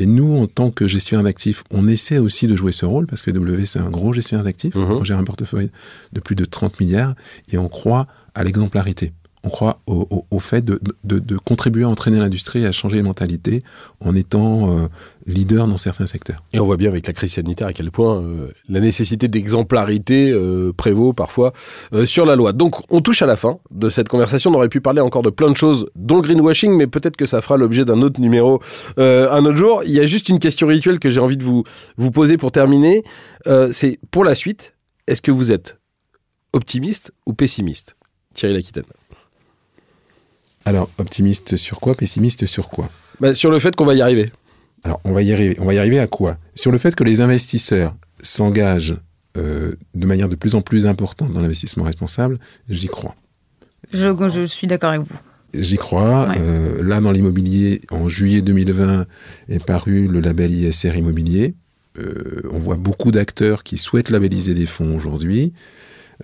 et 0.00 0.06
nous, 0.06 0.36
en 0.36 0.46
tant 0.46 0.70
que 0.70 0.88
gestionnaire 0.88 1.24
d'actifs, 1.24 1.62
on 1.70 1.86
essaie 1.86 2.18
aussi 2.18 2.46
de 2.46 2.56
jouer 2.56 2.72
ce 2.72 2.84
rôle 2.84 3.06
parce 3.06 3.22
que 3.22 3.30
W, 3.30 3.64
c'est 3.66 3.78
un 3.78 3.90
gros 3.90 4.12
gestionnaire 4.12 4.44
d'actifs. 4.44 4.74
Mmh. 4.74 4.90
On 4.90 5.04
gère 5.04 5.18
un 5.18 5.24
portefeuille 5.24 5.70
de 6.12 6.20
plus 6.20 6.34
de 6.34 6.44
30 6.44 6.80
milliards 6.80 7.14
et 7.52 7.58
on 7.58 7.68
croit 7.68 8.06
à 8.34 8.42
l'exemplarité. 8.42 9.12
On 9.44 9.50
croit 9.50 9.80
au, 9.86 10.38
fait 10.38 10.64
de, 10.64 11.36
contribuer 11.44 11.84
à 11.84 11.88
entraîner 11.88 12.18
l'industrie 12.18 12.64
à 12.64 12.72
changer 12.72 12.96
les 12.96 13.02
mentalités 13.02 13.62
en 14.00 14.16
étant 14.16 14.70
euh, 14.70 14.86
leader 15.26 15.68
dans 15.68 15.76
certains 15.76 16.06
secteurs. 16.06 16.42
Et 16.54 16.60
on 16.60 16.64
voit 16.64 16.78
bien 16.78 16.88
avec 16.88 17.06
la 17.06 17.12
crise 17.12 17.34
sanitaire 17.34 17.66
à 17.66 17.74
quel 17.74 17.90
point 17.90 18.22
euh, 18.22 18.52
la 18.70 18.80
nécessité 18.80 19.28
d'exemplarité 19.28 20.30
euh, 20.32 20.72
prévaut 20.72 21.12
parfois 21.12 21.52
sur 22.06 22.24
la 22.24 22.36
loi. 22.36 22.54
Donc 22.54 22.80
on 22.90 23.02
touche 23.02 23.20
à 23.20 23.26
la 23.26 23.36
fin 23.36 23.58
de 23.70 23.90
cette 23.90 24.08
conversation. 24.08 24.50
On 24.50 24.54
aurait 24.54 24.70
pu 24.70 24.80
parler 24.80 25.02
encore 25.02 25.22
de 25.22 25.30
plein 25.30 25.50
de 25.50 25.56
choses, 25.56 25.86
dont 25.94 26.16
le 26.16 26.22
greenwashing, 26.22 26.74
mais 26.74 26.86
peut-être 26.86 27.16
que 27.16 27.26
ça 27.26 27.42
fera 27.42 27.58
l'objet 27.58 27.84
d'un 27.84 28.00
autre 28.00 28.20
numéro 28.20 28.62
un 28.96 29.44
autre 29.44 29.56
jour. 29.56 29.82
Il 29.84 29.92
y 29.92 30.00
a 30.00 30.06
juste 30.06 30.30
une 30.30 30.38
question 30.38 30.66
rituelle 30.66 30.98
que 30.98 31.10
j'ai 31.10 31.20
envie 31.20 31.36
de 31.36 31.44
vous, 31.44 31.64
vous 31.98 32.10
poser 32.10 32.38
pour 32.38 32.50
terminer. 32.50 33.02
C'est 33.72 33.98
pour 34.10 34.24
la 34.24 34.34
suite, 34.34 34.74
est-ce 35.06 35.20
que 35.20 35.30
vous 35.30 35.52
êtes 35.52 35.78
optimiste 36.54 37.12
ou 37.26 37.34
pessimiste? 37.34 37.96
Thierry 38.34 38.54
Laquitaine. 38.54 38.84
Alors, 40.64 40.90
optimiste 40.98 41.56
sur 41.56 41.80
quoi 41.80 41.94
Pessimiste 41.94 42.46
sur 42.46 42.70
quoi 42.70 42.88
bah, 43.20 43.34
Sur 43.34 43.50
le 43.50 43.58
fait 43.58 43.76
qu'on 43.76 43.84
va 43.84 43.94
y 43.94 44.02
arriver. 44.02 44.32
Alors, 44.82 45.00
on 45.04 45.12
va 45.12 45.22
y 45.22 45.32
arriver. 45.32 45.56
On 45.60 45.64
va 45.64 45.74
y 45.74 45.78
arriver 45.78 45.98
à 45.98 46.06
quoi? 46.06 46.36
Sur 46.54 46.72
le 46.72 46.78
fait 46.78 46.94
que 46.94 47.04
les 47.04 47.20
investisseurs 47.20 47.94
s'engagent 48.22 48.96
euh, 49.36 49.72
de 49.94 50.06
manière 50.06 50.28
de 50.28 50.36
plus 50.36 50.54
en 50.54 50.62
plus 50.62 50.86
importante 50.86 51.32
dans 51.32 51.40
l'investissement 51.40 51.84
responsable, 51.84 52.38
j'y 52.68 52.86
crois. 52.86 53.14
Je, 53.92 54.08
je 54.28 54.44
suis 54.44 54.66
d'accord 54.66 54.90
avec 54.90 55.02
vous. 55.02 55.18
J'y 55.54 55.76
crois. 55.76 56.28
Ouais. 56.28 56.36
Euh, 56.38 56.82
là, 56.82 57.00
dans 57.00 57.12
l'immobilier, 57.12 57.80
en 57.90 58.08
juillet 58.08 58.42
2020 58.42 59.06
est 59.48 59.64
paru 59.64 60.08
le 60.08 60.20
label 60.20 60.52
ISR 60.52 60.96
immobilier. 60.96 61.54
Euh, 61.98 62.40
on 62.50 62.58
voit 62.58 62.76
beaucoup 62.76 63.10
d'acteurs 63.10 63.62
qui 63.62 63.78
souhaitent 63.78 64.10
labelliser 64.10 64.54
des 64.54 64.66
fonds 64.66 64.96
aujourd'hui. 64.96 65.52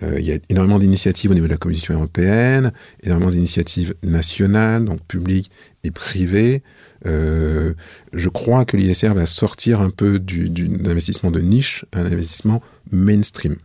Euh, 0.03 0.19
il 0.19 0.25
y 0.25 0.31
a 0.31 0.37
énormément 0.49 0.79
d'initiatives 0.79 1.31
au 1.31 1.33
niveau 1.33 1.47
de 1.47 1.51
la 1.51 1.57
Commission 1.57 1.93
européenne, 1.93 2.71
énormément 3.03 3.31
d'initiatives 3.31 3.93
nationales, 4.03 4.85
donc 4.85 5.01
publiques 5.07 5.51
et 5.83 5.91
privées. 5.91 6.63
Euh, 7.05 7.73
je 8.13 8.29
crois 8.29 8.65
que 8.65 8.77
l'ISR 8.77 9.13
va 9.13 9.25
sortir 9.25 9.81
un 9.81 9.89
peu 9.89 10.19
du, 10.19 10.49
du, 10.49 10.67
d'un 10.67 10.91
investissement 10.91 11.31
de 11.31 11.39
niche 11.39 11.85
à 11.91 11.99
un 11.99 12.05
investissement 12.05 12.61
mainstream. 12.91 13.55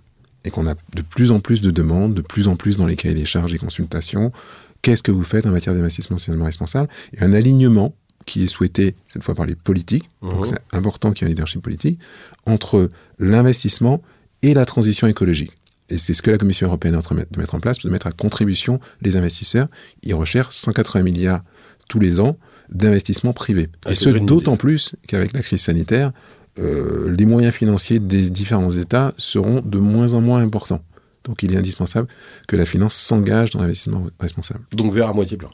Et 0.44 0.50
qu'on 0.50 0.66
a 0.66 0.74
de 0.74 1.02
plus 1.02 1.32
en 1.32 1.40
plus 1.40 1.60
de 1.60 1.70
demandes, 1.70 2.14
de 2.14 2.22
plus 2.22 2.48
en 2.48 2.56
plus 2.56 2.76
dans 2.76 2.86
les 2.86 2.96
cahiers 2.96 3.14
des 3.14 3.24
charges 3.24 3.52
et 3.52 3.58
consultations. 3.58 4.32
Qu'est-ce 4.80 5.02
que 5.02 5.10
vous 5.10 5.24
faites 5.24 5.44
en 5.44 5.50
matière 5.50 5.74
d'investissement 5.74 6.18
socialement 6.18 6.44
responsable? 6.44 6.88
Et 7.14 7.22
un 7.22 7.32
alignement 7.32 7.94
qui 8.26 8.44
est 8.44 8.48
souhaité 8.48 8.94
cette 9.08 9.24
fois 9.24 9.34
par 9.34 9.46
les 9.46 9.54
politiques, 9.54 10.08
mmh. 10.22 10.30
donc 10.30 10.46
c'est 10.46 10.58
important 10.72 11.12
qu'il 11.12 11.24
y 11.24 11.24
ait 11.24 11.32
un 11.32 11.34
leadership 11.34 11.62
politique, 11.62 11.98
entre 12.44 12.90
l'investissement 13.18 14.02
et 14.42 14.54
la 14.54 14.64
transition 14.64 15.06
écologique. 15.06 15.52
Et 15.88 15.98
c'est 15.98 16.14
ce 16.14 16.22
que 16.22 16.30
la 16.30 16.38
Commission 16.38 16.66
européenne 16.66 16.94
est 16.94 16.98
en 16.98 17.02
train 17.02 17.14
de 17.14 17.38
mettre 17.38 17.54
en 17.54 17.60
place, 17.60 17.78
de 17.78 17.90
mettre 17.90 18.06
à 18.06 18.12
contribution 18.12 18.80
les 19.02 19.16
investisseurs. 19.16 19.68
Ils 20.02 20.14
recherchent 20.14 20.56
180 20.56 21.02
milliards 21.02 21.42
tous 21.88 22.00
les 22.00 22.20
ans 22.20 22.36
d'investissements 22.70 23.32
privés. 23.32 23.68
Ah, 23.84 23.92
et 23.92 23.94
ce, 23.94 24.08
d'autant 24.08 24.56
plus 24.56 24.96
qu'avec 25.06 25.32
la 25.32 25.42
crise 25.42 25.62
sanitaire, 25.62 26.12
euh, 26.58 27.14
les 27.16 27.26
moyens 27.26 27.54
financiers 27.54 28.00
des 28.00 28.30
différents 28.30 28.70
États 28.70 29.12
seront 29.16 29.60
de 29.64 29.78
moins 29.78 30.14
en 30.14 30.20
moins 30.20 30.42
importants. 30.42 30.82
Donc 31.24 31.42
il 31.42 31.52
est 31.52 31.56
indispensable 31.56 32.08
que 32.48 32.56
la 32.56 32.64
finance 32.64 32.94
s'engage 32.94 33.50
dans 33.50 33.60
l'investissement 33.60 34.06
responsable. 34.18 34.64
Donc 34.72 34.92
vers 34.92 35.08
à 35.08 35.12
moitié 35.12 35.36
plein. 35.36 35.50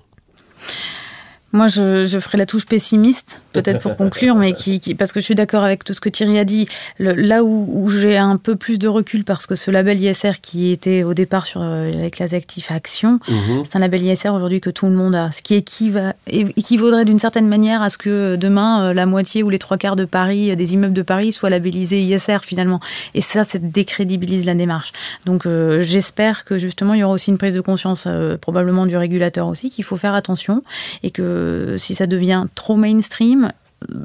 Moi, 1.52 1.66
je, 1.66 2.04
je 2.04 2.18
ferai 2.18 2.38
la 2.38 2.46
touche 2.46 2.66
pessimiste, 2.66 3.42
peut-être 3.52 3.80
pour 3.80 3.96
conclure, 4.02 4.34
mais 4.34 4.52
qui, 4.54 4.80
qui, 4.80 4.94
parce 4.94 5.12
que 5.12 5.20
je 5.20 5.24
suis 5.24 5.34
d'accord 5.34 5.64
avec 5.64 5.84
tout 5.84 5.92
ce 5.94 6.00
que 6.00 6.08
Thierry 6.08 6.38
a 6.38 6.44
dit. 6.44 6.66
Le, 6.98 7.12
là 7.12 7.44
où, 7.44 7.68
où 7.70 7.88
j'ai 7.90 8.16
un 8.16 8.36
peu 8.36 8.56
plus 8.56 8.78
de 8.78 8.88
recul, 8.88 9.24
parce 9.24 9.46
que 9.46 9.54
ce 9.54 9.70
label 9.70 10.00
ISR 10.00 10.40
qui 10.40 10.70
était 10.72 11.02
au 11.02 11.14
départ 11.14 11.46
sur 11.46 11.62
euh, 11.62 11.90
les 11.90 12.10
classes 12.10 12.34
actifs 12.34 12.70
Action, 12.70 13.18
mm 13.28 13.34
-hmm. 13.34 13.64
c'est 13.64 13.76
un 13.76 13.80
label 13.80 14.02
ISR 14.02 14.30
aujourd'hui 14.30 14.60
que 14.60 14.70
tout 14.70 14.86
le 14.86 14.92
monde 14.92 15.14
a, 15.14 15.30
ce 15.30 15.42
qui 15.42 15.54
équiva, 15.54 16.14
équivaudrait 16.26 17.04
d'une 17.04 17.18
certaine 17.18 17.48
manière 17.48 17.82
à 17.82 17.90
ce 17.90 17.98
que 17.98 18.36
demain 18.36 18.72
euh, 18.84 18.94
la 18.94 19.06
moitié 19.06 19.42
ou 19.42 19.50
les 19.50 19.58
trois 19.58 19.76
quarts 19.76 19.96
de 19.96 20.06
Paris, 20.06 20.50
euh, 20.50 20.56
des 20.56 20.74
immeubles 20.74 20.94
de 20.94 21.02
Paris, 21.02 21.32
soient 21.32 21.50
labellisés 21.50 22.00
ISR 22.00 22.38
finalement. 22.42 22.80
Et 23.14 23.20
ça, 23.20 23.44
ça 23.44 23.58
décrédibilise 23.58 24.44
la 24.46 24.54
démarche. 24.54 24.92
Donc, 25.26 25.46
euh, 25.46 25.80
j'espère 25.82 26.44
que 26.44 26.58
justement, 26.58 26.94
il 26.94 27.00
y 27.00 27.04
aura 27.04 27.14
aussi 27.14 27.30
une 27.30 27.38
prise 27.38 27.54
de 27.54 27.60
conscience, 27.60 28.04
euh, 28.06 28.36
probablement 28.36 28.86
du 28.86 28.96
régulateur 28.96 29.46
aussi, 29.48 29.70
qu'il 29.70 29.84
faut 29.84 29.96
faire 29.96 30.14
attention 30.14 30.62
et 31.02 31.10
que 31.10 31.41
si 31.76 31.94
ça 31.94 32.06
devient 32.06 32.46
trop 32.54 32.76
mainstream, 32.76 33.52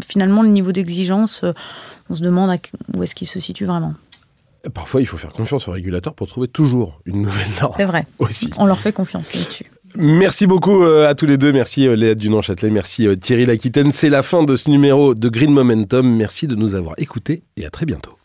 finalement, 0.07 0.41
le 0.41 0.49
niveau 0.49 0.71
d'exigence, 0.71 1.43
on 2.09 2.15
se 2.15 2.21
demande 2.21 2.55
où 2.95 3.03
est-ce 3.03 3.15
qu'il 3.15 3.27
se 3.27 3.39
situe 3.39 3.65
vraiment. 3.65 3.93
Parfois, 4.73 5.01
il 5.01 5.05
faut 5.05 5.17
faire 5.17 5.31
confiance 5.31 5.67
aux 5.67 5.71
régulateurs 5.71 6.13
pour 6.13 6.27
trouver 6.27 6.47
toujours 6.47 6.99
une 7.05 7.21
nouvelle 7.21 7.47
norme. 7.61 7.75
C'est 7.77 7.85
vrai. 7.85 8.05
Aussi. 8.19 8.49
On 8.57 8.65
leur 8.65 8.79
fait 8.79 8.91
confiance 8.91 9.33
là-dessus. 9.33 9.65
Merci 9.95 10.47
beaucoup 10.47 10.83
euh, 10.83 11.07
à 11.07 11.15
tous 11.15 11.25
les 11.25 11.37
deux. 11.37 11.53
Merci 11.53 11.87
euh, 11.87 11.95
Léa 11.95 12.15
Dunon-Châtelet. 12.15 12.69
Merci 12.69 13.07
euh, 13.07 13.15
Thierry 13.15 13.45
Laquitaine. 13.45 13.91
C'est 13.91 14.09
la 14.09 14.23
fin 14.23 14.43
de 14.43 14.55
ce 14.55 14.69
numéro 14.69 15.15
de 15.15 15.29
Green 15.29 15.51
Momentum. 15.51 16.15
Merci 16.15 16.47
de 16.47 16.55
nous 16.55 16.75
avoir 16.75 16.95
écoutés 16.97 17.43
et 17.55 17.65
à 17.65 17.69
très 17.69 17.85
bientôt. 17.85 18.16